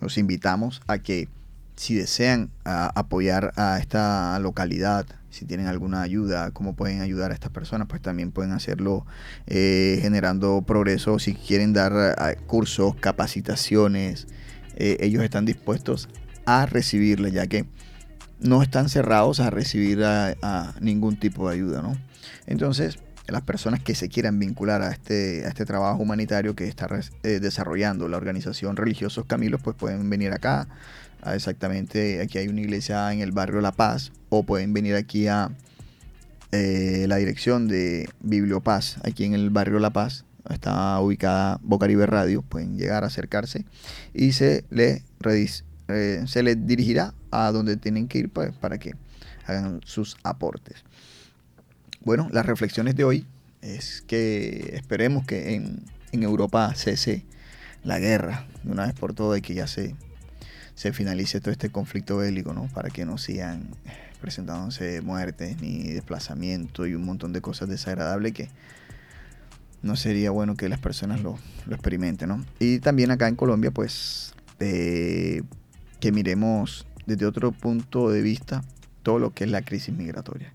Los 0.00 0.18
invitamos 0.18 0.82
a 0.86 0.98
que 0.98 1.28
si 1.76 1.94
desean 1.94 2.50
apoyar 2.64 3.52
a 3.56 3.78
esta 3.78 4.38
localidad, 4.40 5.06
si 5.36 5.44
tienen 5.44 5.66
alguna 5.66 6.00
ayuda, 6.00 6.50
cómo 6.50 6.74
pueden 6.74 7.02
ayudar 7.02 7.30
a 7.30 7.34
estas 7.34 7.50
personas, 7.50 7.86
pues 7.88 8.00
también 8.00 8.32
pueden 8.32 8.52
hacerlo 8.52 9.04
eh, 9.46 9.98
generando 10.00 10.62
progreso. 10.62 11.18
Si 11.18 11.34
quieren 11.34 11.74
dar 11.74 11.92
eh, 12.18 12.36
cursos, 12.46 12.94
capacitaciones, 12.96 14.26
eh, 14.76 14.96
ellos 15.00 15.22
están 15.22 15.44
dispuestos 15.44 16.08
a 16.46 16.64
recibirle, 16.64 17.30
ya 17.32 17.46
que 17.46 17.66
no 18.40 18.62
están 18.62 18.88
cerrados 18.88 19.40
a 19.40 19.50
recibir 19.50 20.04
a, 20.04 20.74
ningún 20.80 21.16
tipo 21.16 21.48
de 21.48 21.54
ayuda, 21.54 21.82
¿no? 21.82 21.96
Entonces, 22.46 22.98
las 23.28 23.42
personas 23.42 23.80
que 23.80 23.94
se 23.94 24.08
quieran 24.08 24.38
vincular 24.38 24.82
a 24.82 24.90
este, 24.90 25.44
a 25.46 25.48
este 25.48 25.64
trabajo 25.64 26.02
humanitario 26.02 26.54
que 26.54 26.68
está 26.68 26.88
eh, 27.22 27.40
desarrollando 27.40 28.08
la 28.08 28.16
organización 28.16 28.76
Religiosos 28.76 29.24
Camilos, 29.26 29.60
pues 29.62 29.76
pueden 29.76 30.08
venir 30.08 30.32
acá. 30.32 30.68
A 31.22 31.34
exactamente, 31.34 32.20
aquí 32.20 32.38
hay 32.38 32.48
una 32.48 32.60
iglesia 32.60 33.12
en 33.12 33.20
el 33.20 33.32
barrio 33.32 33.60
La 33.60 33.72
Paz, 33.72 34.12
o 34.28 34.44
pueden 34.44 34.72
venir 34.72 34.94
aquí 34.94 35.26
a 35.26 35.50
eh, 36.52 37.06
la 37.08 37.16
dirección 37.16 37.66
de 37.66 38.08
Bibliopaz, 38.20 38.98
aquí 39.04 39.24
en 39.24 39.34
el 39.34 39.50
barrio 39.50 39.80
La 39.80 39.90
Paz. 39.90 40.24
Está 40.48 41.00
ubicada 41.00 41.58
Bocaribe 41.62 42.06
Radio, 42.06 42.42
pueden 42.42 42.78
llegar 42.78 43.02
a 43.02 43.08
acercarse 43.08 43.64
y 44.14 44.30
se 44.30 44.64
eh, 44.70 46.22
se 46.26 46.42
les 46.42 46.66
dirigirá 46.66 47.14
a 47.44 47.52
donde 47.52 47.76
tienen 47.76 48.08
que 48.08 48.18
ir 48.18 48.30
pues, 48.30 48.52
para 48.54 48.78
que 48.78 48.94
hagan 49.46 49.80
sus 49.84 50.16
aportes. 50.22 50.84
Bueno, 52.00 52.28
las 52.32 52.46
reflexiones 52.46 52.96
de 52.96 53.04
hoy 53.04 53.26
es 53.62 54.02
que 54.06 54.70
esperemos 54.74 55.26
que 55.26 55.54
en, 55.54 55.82
en 56.12 56.22
Europa 56.22 56.72
cese 56.74 57.24
la 57.82 57.98
guerra 57.98 58.46
de 58.62 58.72
una 58.72 58.86
vez 58.86 58.94
por 58.94 59.14
todas 59.14 59.38
y 59.38 59.42
que 59.42 59.54
ya 59.54 59.66
se, 59.66 59.94
se 60.74 60.92
finalice 60.92 61.40
todo 61.40 61.52
este 61.52 61.70
conflicto 61.70 62.18
bélico, 62.18 62.52
¿no? 62.52 62.68
Para 62.74 62.90
que 62.90 63.04
no 63.04 63.18
sigan 63.18 63.68
presentándose 64.20 65.00
muertes 65.02 65.60
ni 65.60 65.92
desplazamiento 65.92 66.86
y 66.86 66.94
un 66.94 67.04
montón 67.04 67.32
de 67.32 67.40
cosas 67.40 67.68
desagradables 67.68 68.32
que 68.32 68.48
no 69.82 69.94
sería 69.94 70.30
bueno 70.30 70.56
que 70.56 70.68
las 70.68 70.80
personas 70.80 71.20
lo, 71.20 71.38
lo 71.66 71.74
experimenten, 71.74 72.28
¿no? 72.28 72.44
Y 72.58 72.80
también 72.80 73.10
acá 73.10 73.28
en 73.28 73.36
Colombia, 73.36 73.70
pues, 73.70 74.34
eh, 74.58 75.42
que 76.00 76.12
miremos 76.12 76.86
desde 77.06 77.26
otro 77.26 77.52
punto 77.52 78.10
de 78.10 78.22
vista 78.22 78.62
todo 79.02 79.18
lo 79.18 79.32
que 79.32 79.44
es 79.44 79.50
la 79.50 79.62
crisis 79.62 79.94
migratoria 79.94 80.52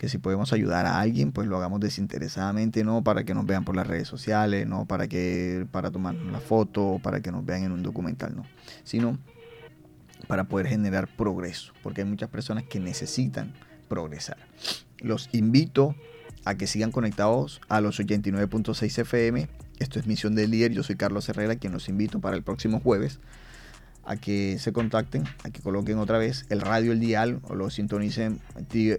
que 0.00 0.08
si 0.08 0.16
podemos 0.16 0.54
ayudar 0.54 0.86
a 0.86 0.98
alguien, 0.98 1.30
pues 1.30 1.46
lo 1.46 1.58
hagamos 1.58 1.78
desinteresadamente, 1.78 2.84
no 2.84 3.04
para 3.04 3.24
que 3.24 3.34
nos 3.34 3.44
vean 3.44 3.66
por 3.66 3.76
las 3.76 3.86
redes 3.86 4.08
sociales, 4.08 4.66
no 4.66 4.86
para 4.86 5.08
que 5.08 5.66
para 5.70 5.90
tomar 5.90 6.16
una 6.16 6.40
foto, 6.40 6.98
para 7.02 7.20
que 7.20 7.30
nos 7.30 7.44
vean 7.44 7.64
en 7.64 7.72
un 7.72 7.82
documental, 7.82 8.34
no, 8.34 8.46
sino 8.82 9.18
para 10.26 10.44
poder 10.44 10.68
generar 10.68 11.06
progreso, 11.06 11.74
porque 11.82 12.00
hay 12.00 12.08
muchas 12.08 12.30
personas 12.30 12.64
que 12.64 12.80
necesitan 12.80 13.52
progresar. 13.88 14.38
Los 15.00 15.28
invito 15.32 15.94
a 16.46 16.54
que 16.54 16.66
sigan 16.66 16.92
conectados 16.92 17.60
a 17.68 17.82
los 17.82 18.00
89.6 18.00 19.00
FM. 19.00 19.48
Esto 19.80 19.98
es 19.98 20.06
Misión 20.06 20.34
del 20.34 20.50
Líder. 20.50 20.72
Yo 20.72 20.82
soy 20.82 20.96
Carlos 20.96 21.28
Herrera, 21.28 21.56
quien 21.56 21.74
los 21.74 21.90
invito 21.90 22.20
para 22.20 22.36
el 22.36 22.42
próximo 22.42 22.80
jueves 22.80 23.18
a 24.04 24.16
que 24.16 24.58
se 24.58 24.72
contacten, 24.72 25.24
a 25.44 25.50
que 25.50 25.60
coloquen 25.60 25.98
otra 25.98 26.18
vez 26.18 26.46
el 26.48 26.60
radio, 26.60 26.92
el 26.92 27.00
dial 27.00 27.40
o 27.48 27.54
lo 27.54 27.70
sintonicen 27.70 28.40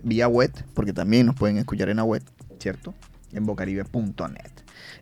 vía 0.03 0.27
web, 0.27 0.51
porque 0.73 0.93
también 0.93 1.25
nos 1.25 1.35
pueden 1.35 1.57
escuchar 1.57 1.89
en 1.89 1.97
la 1.97 2.03
web, 2.03 2.23
¿cierto? 2.59 2.93
En 3.33 3.45
bocaribe.net. 3.45 4.51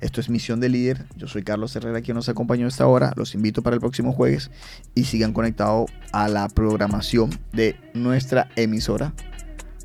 Esto 0.02 0.22
es 0.22 0.30
Misión 0.30 0.60
de 0.60 0.70
Líder. 0.70 1.06
Yo 1.18 1.28
soy 1.28 1.44
Carlos 1.44 1.76
Herrera, 1.76 2.02
quien 2.02 2.16
nos 2.16 2.30
acompañó 2.30 2.68
esta 2.68 2.88
hora. 2.88 3.12
Los 3.16 3.36
invito 3.36 3.62
para 3.62 3.76
el 3.76 3.80
próximo 3.80 4.14
jueves 4.14 4.50
y 4.96 5.06
sigan 5.06 5.34
conectados 5.34 5.92
a 6.12 6.28
la 6.28 6.48
programación 6.48 7.32
de 7.52 7.76
nuestra 7.94 8.50
emisora 8.56 9.14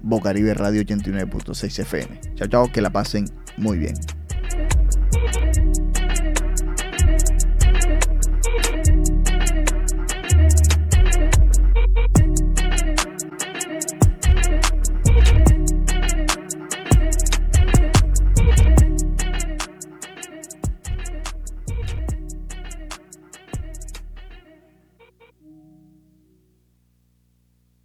Bocaribe 0.03 0.55
Radio 0.55 0.83
89.6 0.83 1.79
FM. 1.81 2.21
Chao, 2.35 2.49
chao, 2.49 2.73
que 2.73 2.83
la 2.83 2.91
pasen 2.91 3.27
muy 3.57 3.79
bien. 3.79 3.95